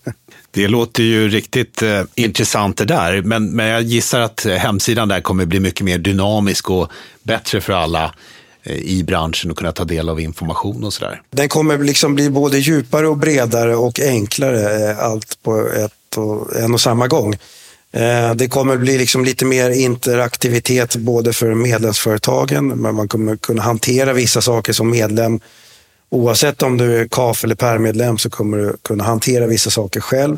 Det 0.53 0.67
låter 0.67 1.03
ju 1.03 1.29
riktigt 1.29 1.81
eh, 1.81 2.01
intressant 2.15 2.77
det 2.77 2.85
där, 2.85 3.21
men, 3.21 3.55
men 3.55 3.65
jag 3.65 3.81
gissar 3.81 4.19
att 4.19 4.45
eh, 4.45 4.53
hemsidan 4.53 5.07
där 5.07 5.21
kommer 5.21 5.45
bli 5.45 5.59
mycket 5.59 5.85
mer 5.85 5.97
dynamisk 5.97 6.69
och 6.69 6.91
bättre 7.23 7.61
för 7.61 7.73
alla 7.73 8.15
eh, 8.63 8.75
i 8.75 9.03
branschen 9.03 9.51
att 9.51 9.57
kunna 9.57 9.71
ta 9.71 9.83
del 9.83 10.09
av 10.09 10.19
information 10.19 10.83
och 10.83 10.93
sådär. 10.93 11.21
Den 11.29 11.49
kommer 11.49 11.77
liksom 11.77 12.15
bli 12.15 12.29
både 12.29 12.57
djupare 12.57 13.07
och 13.07 13.17
bredare 13.17 13.75
och 13.75 13.99
enklare, 13.99 14.89
eh, 14.89 14.99
allt 14.99 15.43
på 15.43 15.67
ett 15.67 16.17
och, 16.17 16.55
en 16.55 16.73
och 16.73 16.81
samma 16.81 17.07
gång. 17.07 17.37
Eh, 17.91 18.35
det 18.35 18.47
kommer 18.47 18.77
bli 18.77 18.97
liksom 18.97 19.25
lite 19.25 19.45
mer 19.45 19.69
interaktivitet 19.69 20.95
både 20.95 21.33
för 21.33 21.53
medlemsföretagen, 21.53 22.67
men 22.67 22.95
man 22.95 23.07
kommer 23.07 23.35
kunna 23.35 23.61
hantera 23.61 24.13
vissa 24.13 24.41
saker 24.41 24.73
som 24.73 24.89
medlem. 24.89 25.39
Oavsett 26.09 26.61
om 26.61 26.77
du 26.77 26.97
är 26.97 27.07
KAF 27.07 27.43
eller 27.43 27.55
PER-medlem 27.55 28.17
så 28.17 28.29
kommer 28.29 28.57
du 28.57 28.77
kunna 28.81 29.03
hantera 29.03 29.47
vissa 29.47 29.69
saker 29.69 29.99
själv. 29.99 30.37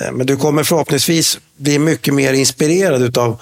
Eh, 0.00 0.12
men 0.12 0.26
du 0.26 0.36
kommer 0.36 0.64
förhoppningsvis 0.64 1.38
bli 1.56 1.78
mycket 1.78 2.14
mer 2.14 2.32
inspirerad 2.32 3.02
utav 3.02 3.38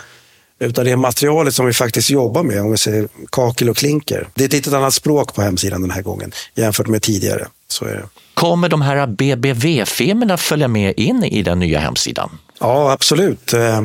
utav 0.58 0.84
det 0.84 0.96
materialet 0.96 1.54
som 1.54 1.66
vi 1.66 1.72
faktiskt 1.72 2.10
jobbar 2.10 2.42
med, 2.42 2.60
om 2.60 2.70
vi 2.70 2.78
säger 2.78 3.08
kakel 3.32 3.70
och 3.70 3.76
klinker. 3.76 4.28
Det 4.34 4.44
är 4.44 4.46
ett 4.46 4.52
litet 4.52 4.72
annat 4.72 4.94
språk 4.94 5.34
på 5.34 5.42
hemsidan 5.42 5.82
den 5.82 5.90
här 5.90 6.02
gången 6.02 6.32
jämfört 6.54 6.88
med 6.88 7.02
tidigare. 7.02 7.46
Så 7.68 7.84
är 7.84 7.94
det. 7.94 8.08
Kommer 8.44 8.68
de 8.68 8.82
här 8.82 9.06
BBV-filmerna 9.06 10.36
följa 10.36 10.68
med 10.68 10.94
in 10.96 11.24
i 11.24 11.42
den 11.42 11.58
nya 11.58 11.78
hemsidan? 11.78 12.30
Ja, 12.60 12.92
absolut. 12.92 13.52
Eh, 13.52 13.82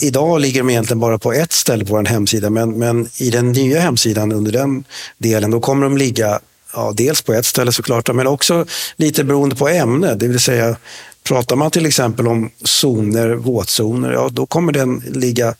idag 0.00 0.40
ligger 0.40 0.60
de 0.60 0.70
egentligen 0.70 1.00
bara 1.00 1.18
på 1.18 1.32
ett 1.32 1.52
ställe 1.52 1.84
på 1.84 1.92
vår 1.92 2.04
hemsida, 2.04 2.50
men, 2.50 2.78
men 2.78 3.08
i 3.18 3.30
den 3.30 3.52
nya 3.52 3.80
hemsidan 3.80 4.32
under 4.32 4.52
den 4.52 4.84
delen, 5.18 5.50
då 5.50 5.60
kommer 5.60 5.82
de 5.82 5.96
ligga 5.96 6.40
ja, 6.74 6.92
dels 6.96 7.22
på 7.22 7.32
ett 7.32 7.46
ställe 7.46 7.72
såklart, 7.72 8.14
men 8.14 8.26
också 8.26 8.66
lite 8.96 9.24
beroende 9.24 9.56
på 9.56 9.68
ämne. 9.68 10.14
Det 10.14 10.28
vill 10.28 10.40
säga, 10.40 10.76
pratar 11.22 11.56
man 11.56 11.70
till 11.70 11.86
exempel 11.86 12.28
om 12.28 12.50
zoner, 12.64 13.28
våtzoner, 13.28 14.12
ja, 14.12 14.28
då 14.32 14.46
kommer 14.46 14.72
den 14.72 15.02
ligga 15.14 15.54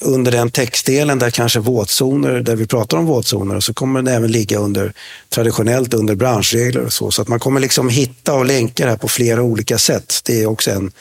under 0.00 0.32
den 0.32 0.50
textdelen 0.50 1.18
där 1.18 1.30
kanske 1.30 1.60
våtzoner, 1.60 2.40
där 2.40 2.56
vi 2.56 2.66
pratar 2.66 2.98
om 2.98 3.06
våtzoner, 3.06 3.60
så 3.60 3.74
kommer 3.74 4.02
den 4.02 4.14
även 4.14 4.32
ligga 4.32 4.58
under 4.58 4.92
traditionellt 5.28 5.94
under 5.94 6.14
branschregler 6.14 6.84
och 6.84 6.92
så. 6.92 7.10
Så 7.10 7.22
att 7.22 7.28
man 7.28 7.40
kommer 7.40 7.60
liksom 7.60 7.88
hitta 7.88 8.34
och 8.34 8.46
länka 8.46 8.84
det 8.84 8.90
här 8.90 8.96
på 8.96 9.08
flera 9.08 9.42
olika 9.42 9.78
sätt. 9.78 10.20
Det 10.24 10.42
är 10.42 10.46
också 10.46 10.70
en, 10.70 10.92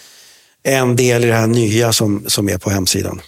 en 0.63 0.95
del 0.95 1.23
i 1.23 1.27
det 1.27 1.34
här 1.34 1.47
nya 1.47 1.93
som, 1.93 2.23
som 2.27 2.49
är 2.49 2.58
på 2.58 2.69
hemsidan. 2.69 3.21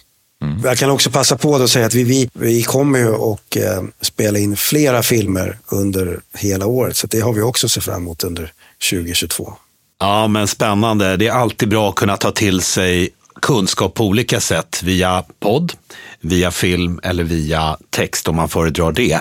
Jag 0.64 0.78
kan 0.78 0.90
också 0.90 1.10
passa 1.10 1.36
på 1.36 1.56
att 1.56 1.70
säga 1.70 1.86
att 1.86 1.94
vi, 1.94 2.04
vi, 2.04 2.30
vi 2.32 2.62
kommer 2.62 2.98
ju 2.98 3.14
att 3.14 3.56
eh, 3.56 3.82
spela 4.00 4.38
in 4.38 4.56
flera 4.56 5.02
filmer 5.02 5.58
under 5.66 6.20
hela 6.34 6.66
året, 6.66 6.96
så 6.96 7.06
det 7.06 7.20
har 7.20 7.32
vi 7.32 7.42
också 7.42 7.68
sett 7.68 7.84
fram 7.84 8.02
emot 8.02 8.24
under 8.24 8.52
2022. 8.90 9.52
Ja, 10.00 10.26
men 10.26 10.48
spännande. 10.48 11.16
Det 11.16 11.26
är 11.26 11.32
alltid 11.32 11.68
bra 11.68 11.88
att 11.88 11.94
kunna 11.94 12.16
ta 12.16 12.30
till 12.30 12.60
sig 12.60 13.10
kunskap 13.42 13.94
på 13.94 14.04
olika 14.04 14.40
sätt 14.40 14.82
via 14.82 15.24
podd, 15.40 15.72
via 16.20 16.50
film 16.50 17.00
eller 17.02 17.24
via 17.24 17.76
text 17.90 18.28
om 18.28 18.36
man 18.36 18.48
föredrar 18.48 18.92
det. 18.92 19.20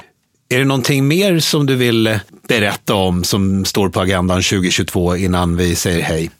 Är 0.49 0.59
det 0.59 0.65
någonting 0.65 1.07
mer 1.07 1.39
som 1.39 1.65
du 1.65 1.75
vill 1.75 2.07
eh, 2.07 2.17
berätta 2.47 2.93
om 2.93 3.23
som 3.23 3.65
står 3.65 3.89
på 3.89 4.01
agendan 4.01 4.41
2022 4.41 5.15
innan 5.15 5.57
vi 5.57 5.75
säger 5.75 6.01
hej? 6.01 6.31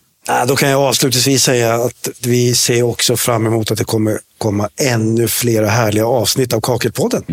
Då 0.48 0.56
kan 0.56 0.70
jag 0.70 0.82
avslutningsvis 0.82 1.44
säga 1.44 1.74
att 1.74 2.10
vi 2.22 2.56
ser 2.56 2.84
också 2.84 3.18
fram 3.18 3.48
emot 3.48 3.72
att 3.72 3.78
det 3.78 3.84
kommer 3.84 4.20
komma 4.38 4.70
ännu 4.82 5.28
flera 5.28 5.70
härliga 5.70 6.06
avsnitt 6.06 6.54
av 6.54 6.62
Kakelpodden. 6.62 7.24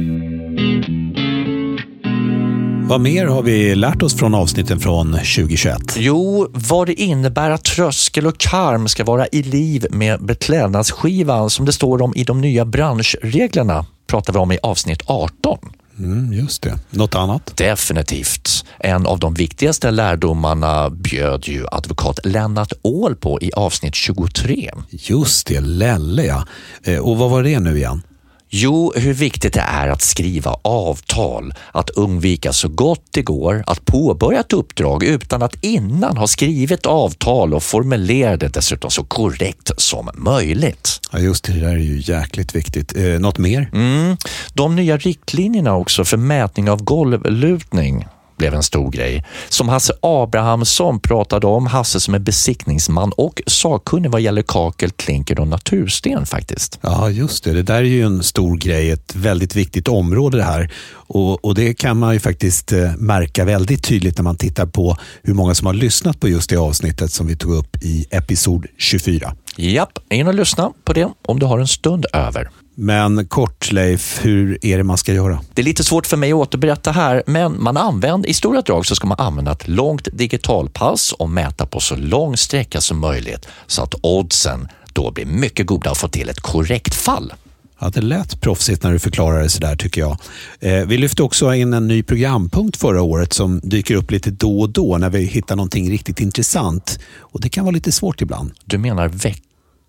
Vad 2.91 3.01
mer 3.01 3.27
har 3.27 3.43
vi 3.43 3.75
lärt 3.75 4.03
oss 4.03 4.17
från 4.17 4.35
avsnitten 4.35 4.81
från 4.81 5.13
2021? 5.13 5.79
Jo, 5.97 6.49
vad 6.51 6.87
det 6.87 6.95
innebär 6.95 7.51
att 7.51 7.65
tröskel 7.65 8.27
och 8.27 8.39
karm 8.39 8.89
ska 8.89 9.05
vara 9.05 9.27
i 9.27 9.43
liv 9.43 9.87
med 9.91 10.25
beklädnadsskivan 10.25 11.51
som 11.51 11.67
det 11.67 11.73
står 11.73 12.03
om 12.03 12.13
i 12.17 12.25
de 12.25 12.41
nya 12.41 12.65
branschreglerna 12.65 13.87
pratar 14.07 14.33
vi 14.33 14.39
om 14.39 14.53
i 14.53 14.59
avsnitt 14.63 15.03
18. 15.07 15.59
Mm, 15.99 16.33
just 16.33 16.63
det. 16.63 16.79
Något 16.91 17.15
annat? 17.15 17.53
Definitivt. 17.57 18.65
En 18.79 19.07
av 19.07 19.19
de 19.19 19.35
viktigaste 19.35 19.91
lärdomarna 19.91 20.91
bjöd 20.91 21.49
ju 21.49 21.67
advokat 21.73 22.19
Lennart 22.25 22.73
Åhl 22.83 23.17
på 23.17 23.39
i 23.41 23.53
avsnitt 23.53 23.95
23. 23.95 24.71
Just 24.91 25.47
det, 25.47 25.61
Lelle 25.61 26.25
ja. 26.25 26.47
Eh, 26.85 26.99
och 26.99 27.19
vad 27.19 27.31
var 27.31 27.43
det 27.43 27.61
nu 27.61 27.77
igen? 27.77 28.03
Jo, 28.53 28.93
hur 28.97 29.13
viktigt 29.13 29.53
det 29.53 29.61
är 29.61 29.89
att 29.89 30.03
skriva 30.03 30.57
avtal, 30.63 31.55
att 31.73 31.91
undvika 31.91 32.53
så 32.53 32.69
gott 32.69 33.05
det 33.11 33.23
går 33.23 33.65
att 33.67 33.85
påbörja 33.85 34.41
ett 34.41 34.53
uppdrag 34.53 35.05
utan 35.05 35.43
att 35.43 35.65
innan 35.65 36.17
ha 36.17 36.27
skrivit 36.27 36.87
avtal 36.87 37.55
och 37.55 37.63
formulera 37.63 38.37
det 38.37 38.49
dessutom 38.49 38.91
så 38.91 39.05
korrekt 39.05 39.71
som 39.77 40.11
möjligt. 40.15 41.01
Ja, 41.13 41.19
just 41.19 41.45
det, 41.45 41.53
det 41.53 41.61
där 41.61 41.73
är 41.73 41.77
ju 41.77 42.13
jäkligt 42.13 42.55
viktigt. 42.55 42.97
Eh, 42.97 43.05
något 43.05 43.39
mer? 43.39 43.71
Mm. 43.73 44.17
De 44.55 44.77
nya 44.77 44.97
riktlinjerna 44.97 45.77
också 45.77 46.05
för 46.05 46.17
mätning 46.17 46.71
av 46.71 46.83
golvlutning 46.83 48.07
blev 48.41 48.55
en 48.55 48.63
stor 48.63 48.91
grej. 48.91 49.25
Som 49.49 49.69
Hasse 49.69 49.93
Abrahamsson 50.03 51.01
pratade 51.01 51.47
om, 51.47 51.67
Hasse 51.67 52.01
som 52.01 52.15
är 52.15 52.19
besiktningsman 52.19 53.13
och 53.17 53.43
sakkunnig 53.47 54.11
vad 54.11 54.21
gäller 54.21 54.43
kakel, 54.43 54.91
klinker 54.91 55.41
och 55.41 55.49
natursten 55.49 56.27
faktiskt. 56.27 56.79
Ja, 56.81 57.11
just 57.11 57.45
det. 57.45 57.53
Det 57.53 57.63
där 57.63 57.75
är 57.75 57.83
ju 57.83 58.03
en 58.03 58.23
stor 58.23 58.57
grej, 58.57 58.91
ett 58.91 59.15
väldigt 59.15 59.57
viktigt 59.57 59.89
område 59.89 60.37
det 60.37 60.45
här. 60.45 60.71
Och, 60.93 61.45
och 61.45 61.55
det 61.55 61.75
kan 61.75 61.99
man 61.99 62.15
ju 62.15 62.21
faktiskt 62.21 62.73
eh, 62.73 62.97
märka 62.97 63.45
väldigt 63.45 63.85
tydligt 63.85 64.19
när 64.19 64.23
man 64.25 64.37
tittar 64.37 64.67
på 64.67 64.97
hur 65.23 65.35
många 65.35 65.55
som 65.55 65.67
har 65.67 65.75
lyssnat 65.75 66.21
på 66.21 66.29
just 66.29 66.51
det 66.51 66.57
avsnittet 66.57 67.13
som 67.13 67.27
vi 67.27 67.37
tog 67.37 67.55
upp 67.55 67.77
i 67.83 68.07
episod 68.11 68.67
24. 68.79 69.35
Japp, 69.57 69.99
in 70.11 70.27
och 70.27 70.35
lyssna 70.35 70.73
på 70.85 70.93
det 70.93 71.09
om 71.29 71.39
du 71.39 71.47
har 71.47 71.59
en 71.59 71.69
stund 71.69 72.07
över. 72.13 72.51
Men 72.83 73.27
kort 73.27 73.73
Leif, 73.73 74.21
hur 74.25 74.59
är 74.63 74.79
det 74.79 74.85
man 74.85 74.99
ska 74.99 75.13
göra? 75.13 75.41
Det 75.55 75.63
är 75.63 75.65
lite 75.65 75.85
svårt 75.85 76.07
för 76.07 76.17
mig 76.17 76.33
att 76.33 76.37
återberätta 76.37 76.91
här, 76.91 77.23
men 77.27 77.63
man 77.63 77.77
använder, 77.77 78.29
i 78.29 78.35
stora 78.35 78.61
drag 78.61 78.87
så 78.87 78.95
ska 78.95 79.07
man 79.07 79.21
använda 79.21 79.53
ett 79.53 79.69
långt 79.69 80.09
digitalpass 80.13 81.13
och 81.13 81.31
mäta 81.31 81.67
på 81.67 81.81
så 81.81 81.97
lång 81.97 82.37
sträcka 82.37 82.81
som 82.81 82.99
möjligt 82.99 83.49
så 83.67 83.83
att 83.83 83.95
oddsen 84.01 84.69
då 84.93 85.11
blir 85.11 85.27
mycket 85.27 85.67
goda 85.67 85.91
att 85.91 85.99
få 85.99 86.09
till 86.09 86.29
ett 86.29 86.41
korrekt 86.41 86.95
fall. 86.95 87.33
Ja, 87.81 87.91
det 87.91 88.01
lät 88.01 88.41
proffsigt 88.41 88.83
när 88.83 88.93
du 88.93 88.99
förklarade 88.99 89.43
det 89.43 89.49
sådär 89.49 89.77
tycker 89.77 90.01
jag. 90.01 90.19
Eh, 90.61 90.87
vi 90.87 90.99
lyfte 90.99 91.23
också 91.23 91.55
in 91.55 91.73
en 91.73 91.89
ny 91.89 92.03
programpunkt 92.03 92.77
förra 92.77 93.03
året 93.03 93.33
som 93.33 93.61
dyker 93.63 93.95
upp 93.95 94.11
lite 94.11 94.31
då 94.31 94.61
och 94.61 94.71
då 94.71 94.99
när 94.99 95.11
vi 95.11 95.25
hittar 95.25 95.57
någonting 95.57 95.91
riktigt 95.91 96.21
intressant. 96.21 96.99
Och 97.19 97.41
Det 97.41 97.49
kan 97.49 97.65
vara 97.65 97.75
lite 97.75 97.93
svårt 97.93 98.23
ibland. 98.23 98.51
Du 98.65 98.79
menar 98.79 99.09
veck 99.09 99.43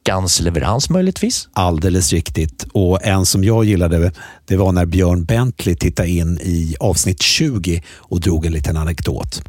veckans 0.06 0.40
leverans 0.40 0.90
möjligtvis? 0.90 1.48
Alldeles 1.54 2.14
riktigt. 2.14 2.66
Och 2.74 3.04
en 3.04 3.26
som 3.26 3.44
jag 3.44 3.66
gillade 3.66 4.12
det 4.46 4.58
var 4.58 4.72
när 4.72 4.86
Björn 4.86 5.24
Bentley 5.24 5.76
tittade 5.76 6.10
in 6.10 6.40
i 6.42 6.76
avsnitt 6.80 7.22
20 7.22 7.82
och 7.98 8.20
drog 8.20 8.46
en 8.46 8.52
liten 8.52 8.78
anekdot. 8.78 9.42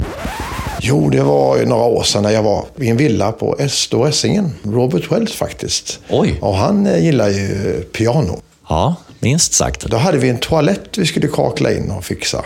Jo, 0.80 1.10
det 1.10 1.22
var 1.22 1.66
några 1.66 1.84
år 1.84 2.02
sedan 2.02 2.22
när 2.22 2.30
jag 2.30 2.42
var 2.42 2.64
i 2.76 2.88
en 2.88 2.96
villa 2.96 3.32
på 3.32 3.56
Estå 3.58 4.04
Essingen. 4.04 4.52
Robert 4.62 5.12
Wells 5.12 5.32
faktiskt. 5.32 6.00
Oj. 6.10 6.38
Och 6.40 6.54
han 6.54 6.86
eh, 6.86 7.04
gillar 7.04 7.28
ju 7.28 7.80
piano. 7.92 8.40
Ja, 8.68 8.94
minst 9.20 9.52
sagt. 9.52 9.86
Då 9.86 9.96
hade 9.96 10.18
vi 10.18 10.28
en 10.28 10.38
toalett 10.38 10.98
vi 10.98 11.06
skulle 11.06 11.28
kakla 11.28 11.72
in 11.72 11.90
och 11.90 12.04
fixa. 12.04 12.44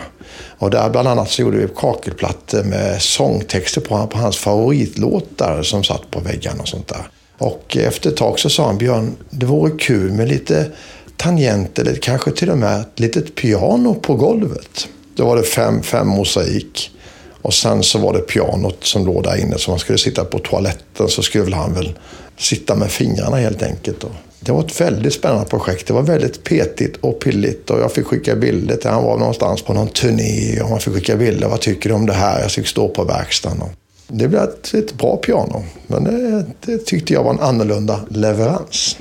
Och 0.59 0.71
där 0.71 0.91
bland 0.91 1.09
annat 1.09 1.31
så 1.31 1.43
gjorde 1.43 1.57
vi 1.57 1.69
kakelplattor 1.77 2.65
med 2.65 3.03
sångtexter 3.03 3.81
på, 3.81 4.07
på 4.07 4.19
hans 4.19 4.37
favoritlåtar 4.37 5.63
som 5.63 5.85
satt 5.85 6.11
på 6.11 6.21
väggarna 6.21 6.63
och 6.63 6.69
sånt 6.69 6.89
där. 6.89 7.07
Och 7.39 7.77
efter 7.77 8.11
ett 8.11 8.17
tag 8.17 8.39
så 8.39 8.51
sa 8.51 8.67
han, 8.67 8.79
Björn, 8.79 9.17
det 9.31 9.47
vore 9.47 9.71
kul 9.79 10.13
med 10.13 10.29
lite 10.29 10.71
tangenter, 11.17 11.83
eller 11.83 11.97
kanske 11.97 12.31
till 12.31 12.51
och 12.51 12.59
med 12.59 12.81
ett 12.81 13.01
litet 13.01 13.35
piano 13.35 13.95
på 13.95 14.15
golvet. 14.15 14.89
Då 15.17 15.25
var 15.25 15.37
det 15.37 15.43
fem, 15.43 15.83
fem 15.83 16.09
mosaik. 16.09 16.91
Och 17.43 17.55
sen 17.55 17.83
så 17.83 17.99
var 17.99 18.13
det 18.13 18.19
pianot 18.19 18.85
som 18.85 19.07
låg 19.07 19.23
där 19.23 19.41
inne. 19.41 19.59
Så 19.59 19.71
man 19.71 19.79
skulle 19.79 19.99
sitta 19.99 20.25
på 20.25 20.39
toaletten 20.39 21.09
så 21.09 21.23
skulle 21.23 21.57
han 21.57 21.75
väl 21.75 21.99
sitta 22.39 22.75
med 22.75 22.91
fingrarna 22.91 23.37
helt 23.37 23.63
enkelt. 23.63 24.05
Det 24.41 24.53
var 24.53 24.61
ett 24.61 24.81
väldigt 24.81 25.13
spännande 25.13 25.47
projekt. 25.47 25.87
Det 25.87 25.93
var 25.93 26.03
väldigt 26.03 26.45
petigt 26.45 26.97
och 27.01 27.21
pilligt 27.21 27.71
och 27.71 27.81
jag 27.81 27.93
fick 27.93 28.07
skicka 28.07 28.37
bilder 28.37 28.77
till 28.77 28.91
han 28.91 29.05
var 29.05 29.19
någonstans 29.19 29.63
på 29.63 29.73
någon 29.73 29.89
turné 29.89 30.61
och 30.61 30.71
man 30.71 30.81
fick 30.81 30.95
skicka 30.95 31.17
bilder. 31.17 31.49
Vad 31.49 31.61
tycker 31.61 31.89
du 31.89 31.95
om 31.95 32.07
det 32.07 32.13
här? 32.13 32.41
Jag 32.41 32.51
fick 32.51 32.67
stå 32.67 32.89
på 32.89 33.05
verkstaden. 33.05 33.63
Det 34.09 34.29
blev 34.29 34.43
ett, 34.43 34.75
ett 34.75 34.99
bra 34.99 35.17
piano, 35.17 35.65
men 35.87 36.05
det, 36.05 36.47
det, 36.61 36.79
tyckte 36.79 37.13
jag 37.13 37.25
var 37.25 37.31
en 37.31 37.41
annorlunda 37.41 38.01
leverans. 38.11 38.97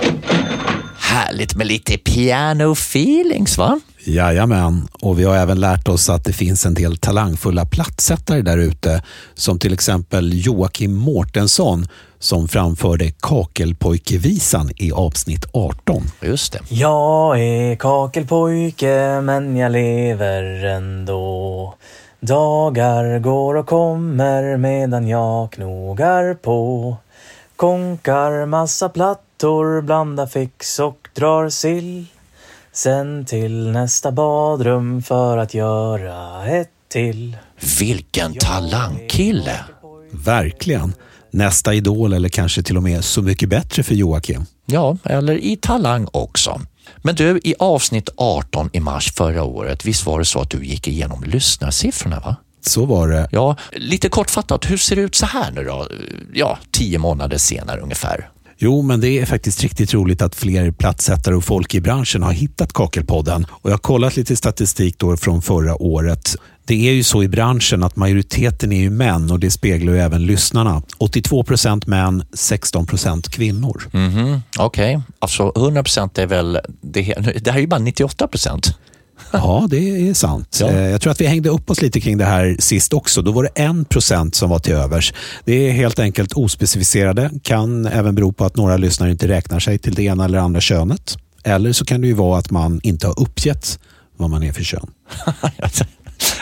Härligt 0.97 1.55
med 1.55 1.67
lite 1.67 1.97
piano-feelings 1.97 3.57
va? 3.57 3.79
Jajamän, 4.07 4.87
och 5.01 5.19
vi 5.19 5.23
har 5.23 5.35
även 5.35 5.59
lärt 5.59 5.87
oss 5.87 6.09
att 6.09 6.23
det 6.23 6.33
finns 6.33 6.65
en 6.65 6.73
del 6.73 6.97
talangfulla 6.97 7.65
plattsättare 7.65 8.41
där 8.41 8.57
ute. 8.57 9.03
Som 9.33 9.59
till 9.59 9.73
exempel 9.73 10.45
Joakim 10.45 10.95
Mårtensson 10.95 11.87
som 12.19 12.47
framförde 12.47 13.11
Kakelpojkevisan 13.19 14.71
i 14.75 14.91
avsnitt 14.91 15.45
18. 15.53 16.03
Just 16.21 16.53
det. 16.53 16.59
Jag 16.69 17.39
är 17.39 17.75
kakelpojke 17.75 19.21
men 19.21 19.57
jag 19.57 19.71
lever 19.71 20.65
ändå. 20.65 21.75
Dagar 22.25 23.19
går 23.19 23.55
och 23.55 23.67
kommer 23.67 24.57
medan 24.57 25.07
jag 25.07 25.51
knogar 25.51 26.33
på. 26.33 26.97
Konkar 27.55 28.45
massa 28.45 28.89
plattor, 28.89 29.81
blandar 29.81 30.27
fix 30.27 30.79
och 30.79 31.07
drar 31.13 31.49
sill. 31.49 32.05
Sen 32.71 33.25
till 33.25 33.71
nästa 33.71 34.11
badrum 34.11 35.03
för 35.03 35.37
att 35.37 35.53
göra 35.53 36.45
ett 36.45 36.69
till. 36.87 37.37
Vilken 37.79 38.33
talangkille! 38.33 39.59
Verkligen. 40.11 40.93
Nästa 41.31 41.73
idol 41.73 42.13
eller 42.13 42.29
kanske 42.29 42.63
till 42.63 42.77
och 42.77 42.83
med 42.83 43.03
Så 43.03 43.21
mycket 43.21 43.49
bättre 43.49 43.83
för 43.83 43.95
Joakim. 43.95 44.45
Ja, 44.65 44.97
eller 45.03 45.37
i 45.37 45.57
Talang 45.57 46.07
också. 46.11 46.61
Men 46.97 47.15
du, 47.15 47.39
i 47.43 47.55
avsnitt 47.59 48.09
18 48.17 48.69
i 48.73 48.79
mars 48.79 49.13
förra 49.13 49.43
året, 49.43 49.85
visst 49.85 50.05
var 50.05 50.19
det 50.19 50.25
så 50.25 50.39
att 50.39 50.49
du 50.49 50.65
gick 50.65 50.87
igenom 50.87 51.23
lyssnarsiffrorna? 51.23 52.19
va? 52.19 52.35
Så 52.61 52.85
var 52.85 53.07
det. 53.07 53.29
Ja, 53.31 53.57
lite 53.71 54.09
kortfattat, 54.09 54.69
hur 54.69 54.77
ser 54.77 54.95
det 54.95 55.01
ut 55.01 55.15
så 55.15 55.25
här 55.25 55.51
nu 55.51 55.63
då? 55.63 55.87
Ja, 56.33 56.57
tio 56.71 56.99
månader 56.99 57.37
senare 57.37 57.79
ungefär. 57.79 58.29
Jo, 58.57 58.81
men 58.81 59.01
det 59.01 59.09
är 59.09 59.25
faktiskt 59.25 59.61
riktigt 59.61 59.93
roligt 59.93 60.21
att 60.21 60.35
fler 60.35 60.71
platssättare 60.71 61.35
och 61.35 61.43
folk 61.43 61.75
i 61.75 61.81
branschen 61.81 62.23
har 62.23 62.31
hittat 62.31 62.73
Kakelpodden. 62.73 63.45
Och 63.49 63.69
jag 63.69 63.73
har 63.73 63.77
kollat 63.77 64.15
lite 64.15 64.35
statistik 64.35 64.97
då 64.97 65.17
från 65.17 65.41
förra 65.41 65.81
året. 65.81 66.35
Det 66.67 66.89
är 66.89 66.93
ju 66.93 67.03
så 67.03 67.23
i 67.23 67.27
branschen 67.27 67.83
att 67.83 67.95
majoriteten 67.95 68.71
är 68.71 68.79
ju 68.79 68.89
män 68.89 69.31
och 69.31 69.39
det 69.39 69.51
speglar 69.51 69.93
ju 69.93 69.99
även 69.99 70.25
lyssnarna. 70.25 70.81
82 70.97 71.43
procent 71.43 71.87
män, 71.87 72.23
16 72.33 72.85
procent 72.85 73.29
kvinnor. 73.29 73.89
Mm 73.93 74.11
-hmm. 74.11 74.41
Okej, 74.59 74.97
okay. 74.97 75.13
alltså 75.19 75.51
100 75.55 75.83
procent 75.83 76.17
är 76.17 76.25
väl... 76.25 76.59
Det, 76.81 77.01
det 77.41 77.51
här 77.51 77.57
är 77.57 77.61
ju 77.61 77.67
bara 77.67 77.79
98 77.79 78.27
procent. 78.27 78.77
Ja, 79.31 79.67
det 79.69 80.09
är 80.09 80.13
sant. 80.13 80.57
Ja. 80.61 80.67
Eh, 80.67 80.89
jag 80.89 81.01
tror 81.01 81.11
att 81.11 81.21
vi 81.21 81.25
hängde 81.25 81.49
upp 81.49 81.69
oss 81.69 81.81
lite 81.81 82.01
kring 82.01 82.17
det 82.17 82.25
här 82.25 82.55
sist 82.59 82.93
också. 82.93 83.21
Då 83.21 83.31
var 83.31 83.43
det 83.43 83.49
en 83.55 83.85
procent 83.85 84.35
som 84.35 84.49
var 84.49 84.59
till 84.59 84.73
övers. 84.73 85.13
Det 85.45 85.53
är 85.53 85.71
helt 85.71 85.99
enkelt 85.99 86.33
ospecificerade. 86.33 87.31
Kan 87.43 87.85
även 87.85 88.15
bero 88.15 88.33
på 88.33 88.45
att 88.45 88.55
några 88.55 88.77
lyssnare 88.77 89.11
inte 89.11 89.27
räknar 89.27 89.59
sig 89.59 89.77
till 89.77 89.93
det 89.93 90.03
ena 90.03 90.25
eller 90.25 90.37
andra 90.37 90.61
könet. 90.61 91.17
Eller 91.43 91.73
så 91.73 91.85
kan 91.85 92.01
det 92.01 92.07
ju 92.07 92.13
vara 92.13 92.39
att 92.39 92.51
man 92.51 92.79
inte 92.83 93.07
har 93.07 93.19
uppgett 93.19 93.79
vad 94.17 94.29
man 94.29 94.43
är 94.43 94.51
för 94.51 94.63
kön. 94.63 94.87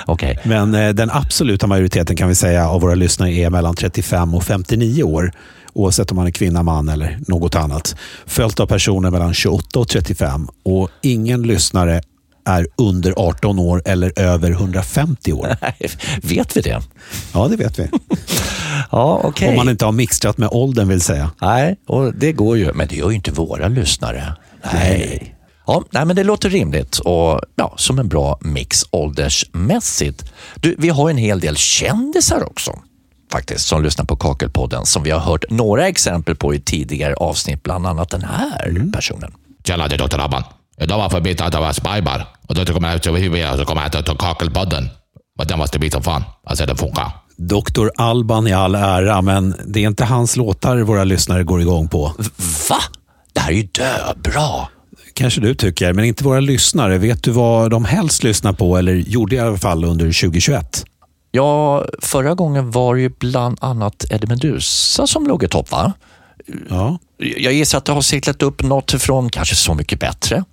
okay. 0.08 0.36
Men 0.44 0.76
eh, 0.76 0.90
den 0.90 1.10
absoluta 1.12 1.68
majoriteten 1.68 2.16
kan 2.16 2.30
vi 2.30 2.36
säga 2.36 2.70
av 2.70 2.82
våra 2.82 2.96
lyssnare 2.96 3.32
är 3.32 3.50
mellan 3.50 3.76
35 3.76 4.36
och 4.36 4.44
59 4.44 5.04
år 5.04 5.32
oavsett 5.74 6.12
om 6.12 6.16
man 6.16 6.28
är 6.28 6.32
kvinna, 6.32 6.64
man 6.64 6.90
eller 6.90 7.20
något 7.28 7.56
annat. 7.56 7.96
Följt 8.26 8.60
av 8.60 8.66
personer 8.66 9.12
mellan 9.12 9.34
28 9.34 9.80
och 9.80 9.88
35 9.88 10.48
och 10.64 10.90
ingen 11.02 11.44
lyssnare 11.44 12.02
är 12.46 12.68
under 12.76 13.14
18 13.18 13.60
år 13.60 13.82
eller 13.86 14.20
över 14.20 14.52
150 14.52 15.34
år. 15.34 15.56
vet 16.28 16.58
vi 16.58 16.62
det? 16.62 16.82
Ja, 17.34 17.48
det 17.48 17.56
vet 17.56 17.80
vi. 17.80 17.90
ja, 18.92 19.22
okay. 19.24 19.50
Om 19.50 19.56
man 19.56 19.70
inte 19.70 19.86
har 19.86 19.92
mixtrat 19.92 20.38
med 20.38 20.50
åldern 20.52 20.88
vill 20.88 21.02
säga. 21.02 21.32
Nej, 21.42 21.76
och 21.88 22.14
det 22.14 22.32
går 22.32 22.58
ju. 22.58 22.74
Men 22.74 22.88
det 22.88 22.96
gör 22.96 23.10
ju 23.10 23.16
inte 23.16 23.32
våra 23.32 23.68
lyssnare. 23.68 24.34
Nej. 24.74 25.36
Ja, 25.68 25.84
nej, 25.92 26.06
men 26.06 26.16
det 26.16 26.24
låter 26.24 26.50
rimligt 26.50 26.98
och 26.98 27.42
ja, 27.56 27.74
som 27.78 28.00
en 28.00 28.08
bra 28.08 28.38
mix 28.42 28.86
åldersmässigt. 28.92 30.26
Du, 30.56 30.76
vi 30.78 30.90
har 30.90 31.10
en 31.10 31.18
hel 31.18 31.40
del 31.40 31.58
kändisar 31.58 32.44
också 32.44 32.80
faktiskt 33.34 33.68
som 33.68 33.84
lyssnar 33.84 34.06
på 34.06 34.16
Kakelpodden 34.16 34.86
som 34.86 35.04
vi 35.04 35.12
har 35.12 35.20
hört 35.20 35.46
några 35.50 35.88
exempel 35.88 36.36
på 36.36 36.54
i 36.54 36.60
tidigare 36.60 37.14
avsnitt, 37.14 37.64
bland 37.64 37.88
annat 37.88 38.10
den 38.10 38.24
här 38.24 38.68
mm. 38.68 38.92
personen. 38.92 39.32
Tjena, 39.64 39.88
det 39.88 39.96
är 39.96 40.08
Dr. 40.08 40.18
Rabban. 40.18 40.44
Idag 40.78 40.96
var 40.96 41.04
jag 41.04 41.12
förbi 41.12 41.36
Tatawa 41.36 41.74
Spybar 41.74 42.28
och 42.48 42.56
då 42.56 42.66
kommer 42.66 43.00
jag 43.04 43.14
huvudet 43.14 43.52
och 43.52 43.60
så 43.60 43.66
kommer 43.66 43.82
jag 43.82 44.06
till 44.06 44.18
Kakelpodden. 44.18 44.90
Men 45.38 45.48
den 45.48 45.58
måste 45.58 45.80
bli 45.80 45.92
som 45.92 46.04
fan. 46.04 46.24
Alltså 46.46 46.66
den 46.66 46.78
funkar. 46.78 47.12
Dr. 47.38 47.88
Alban 47.98 48.48
i 48.48 48.54
all 48.54 48.76
ära, 48.76 49.22
men 49.22 49.56
det 49.66 49.84
är 49.84 49.88
inte 49.88 50.06
hans 50.06 50.36
låtar 50.36 50.78
våra 50.78 51.04
lyssnare 51.04 51.44
går 51.44 51.62
igång 51.62 51.88
på. 51.88 52.14
Va? 52.70 52.80
Det 53.34 53.40
här 53.40 53.52
är 53.52 53.56
ju 53.56 53.64
döbra. 53.64 54.68
Kanske 55.14 55.42
du 55.42 55.56
tycker, 55.56 55.94
men 55.94 56.06
inte 56.06 56.24
våra 56.24 56.40
lyssnare. 56.40 56.98
Vet 56.98 57.24
du 57.24 57.32
vad 57.32 57.72
de 57.72 57.86
helst 57.86 58.24
lyssnar 58.24 58.54
på, 58.54 58.78
eller 58.78 58.94
gjorde 58.94 59.36
i 59.36 59.40
alla 59.40 59.58
fall 59.58 59.86
under 59.86 60.06
2021? 60.06 60.86
Ja, 61.32 61.86
förra 62.02 62.36
gången 62.36 62.72
var 62.72 62.96
det 62.96 63.02
ju 63.02 63.10
bland 63.10 63.58
annat 63.62 64.06
Eddie 64.10 64.28
Meduza 64.28 65.08
som 65.08 65.28
låg 65.28 65.44
i 65.44 65.48
topp, 65.48 65.72
va? 65.72 65.94
Ja. 66.70 67.00
Jag 67.18 67.54
gissar 67.54 67.78
att 67.78 67.86
det 67.86 67.92
har 67.92 68.02
seglat 68.02 68.42
upp 68.42 68.64
något 68.64 69.02
från 69.02 69.30
kanske 69.30 69.56
Så 69.56 69.74
mycket 69.74 70.00
bättre. 70.00 70.44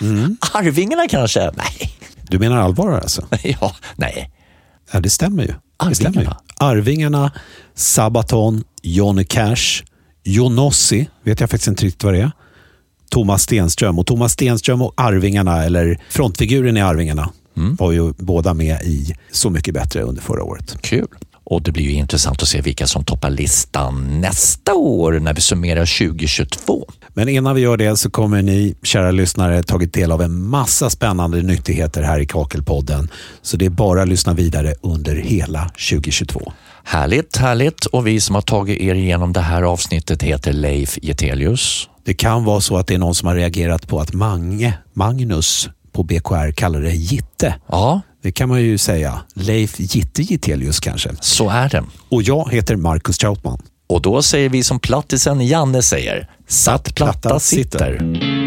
Mm. 0.00 0.36
Arvingarna 0.52 1.08
kanske? 1.08 1.50
Nej. 1.56 1.92
Du 2.22 2.38
menar 2.38 2.56
allvar 2.56 2.92
alltså? 2.92 3.26
ja, 3.60 3.76
nej. 3.96 4.30
Ja, 4.92 5.00
det 5.00 5.10
stämmer 5.10 5.42
ju. 5.42 5.48
Det 5.48 5.54
Arvingarna. 5.76 5.94
stämmer 5.94 6.22
ju. 6.22 6.30
Arvingarna, 6.58 7.32
Sabaton, 7.74 8.64
Johnny 8.82 9.24
Cash, 9.24 9.82
Jonossi, 10.24 11.08
vet 11.22 11.40
jag 11.40 11.50
faktiskt 11.50 11.68
inte 11.68 11.84
riktigt 11.84 12.04
vad 12.04 12.14
det 12.14 12.20
är. 12.20 12.30
Thomas 13.10 13.42
Stenström. 13.42 13.98
Och 13.98 14.06
Thomas 14.06 14.32
Stenström 14.32 14.82
och 14.82 14.92
Arvingarna, 14.96 15.64
eller 15.64 16.00
frontfiguren 16.08 16.76
i 16.76 16.80
Arvingarna, 16.80 17.30
var 17.78 17.92
ju 17.92 18.12
båda 18.16 18.54
med 18.54 18.82
i 18.82 19.14
Så 19.32 19.50
mycket 19.50 19.74
bättre 19.74 20.02
under 20.02 20.22
förra 20.22 20.44
året. 20.44 20.76
Kul. 20.80 21.08
Och 21.50 21.62
det 21.62 21.72
blir 21.72 21.84
ju 21.84 21.92
intressant 21.92 22.42
att 22.42 22.48
se 22.48 22.60
vilka 22.60 22.86
som 22.86 23.04
toppar 23.04 23.30
listan 23.30 24.20
nästa 24.20 24.74
år 24.74 25.12
när 25.12 25.34
vi 25.34 25.40
summerar 25.40 26.08
2022. 26.08 26.86
Men 27.14 27.28
innan 27.28 27.54
vi 27.54 27.60
gör 27.60 27.76
det 27.76 27.96
så 27.96 28.10
kommer 28.10 28.42
ni, 28.42 28.74
kära 28.82 29.10
lyssnare, 29.10 29.62
tagit 29.62 29.92
del 29.92 30.12
av 30.12 30.22
en 30.22 30.46
massa 30.46 30.90
spännande 30.90 31.42
nyttigheter 31.42 32.02
här 32.02 32.20
i 32.20 32.26
Kakelpodden. 32.26 33.08
Så 33.42 33.56
det 33.56 33.66
är 33.66 33.70
bara 33.70 34.02
att 34.02 34.08
lyssna 34.08 34.34
vidare 34.34 34.74
under 34.82 35.16
hela 35.16 35.68
2022. 35.90 36.52
Härligt, 36.84 37.36
härligt. 37.36 37.86
Och 37.86 38.06
vi 38.06 38.20
som 38.20 38.34
har 38.34 38.42
tagit 38.42 38.80
er 38.80 38.94
igenom 38.94 39.32
det 39.32 39.40
här 39.40 39.62
avsnittet 39.62 40.22
heter 40.22 40.52
Leif 40.52 40.98
Getelius. 41.02 41.88
Det 42.08 42.14
kan 42.14 42.44
vara 42.44 42.60
så 42.60 42.76
att 42.76 42.86
det 42.86 42.94
är 42.94 42.98
någon 42.98 43.14
som 43.14 43.28
har 43.28 43.34
reagerat 43.34 43.88
på 43.88 44.00
att 44.00 44.12
Mange, 44.14 44.78
Magnus 44.92 45.68
på 45.92 46.02
BKR 46.02 46.52
kallar 46.52 46.80
det 46.80 46.94
Gitte. 46.94 47.54
Ja, 47.68 48.00
Det 48.22 48.32
kan 48.32 48.48
man 48.48 48.62
ju 48.62 48.78
säga. 48.78 49.20
Leif 49.34 49.80
Gitte 49.80 50.22
Gittelius 50.22 50.80
kanske. 50.80 51.10
så 51.20 51.50
är 51.50 51.68
det. 51.68 51.84
Och 52.08 52.22
jag 52.22 52.52
heter 52.52 52.76
Marcus 52.76 53.18
Trautman. 53.18 53.62
Och 53.88 54.02
då 54.02 54.22
säger 54.22 54.48
vi 54.48 54.62
som 54.62 54.80
plattisen 54.80 55.46
Janne 55.46 55.82
säger, 55.82 56.30
satt 56.46 56.94
platta 56.94 57.40
sitter. 57.40 58.37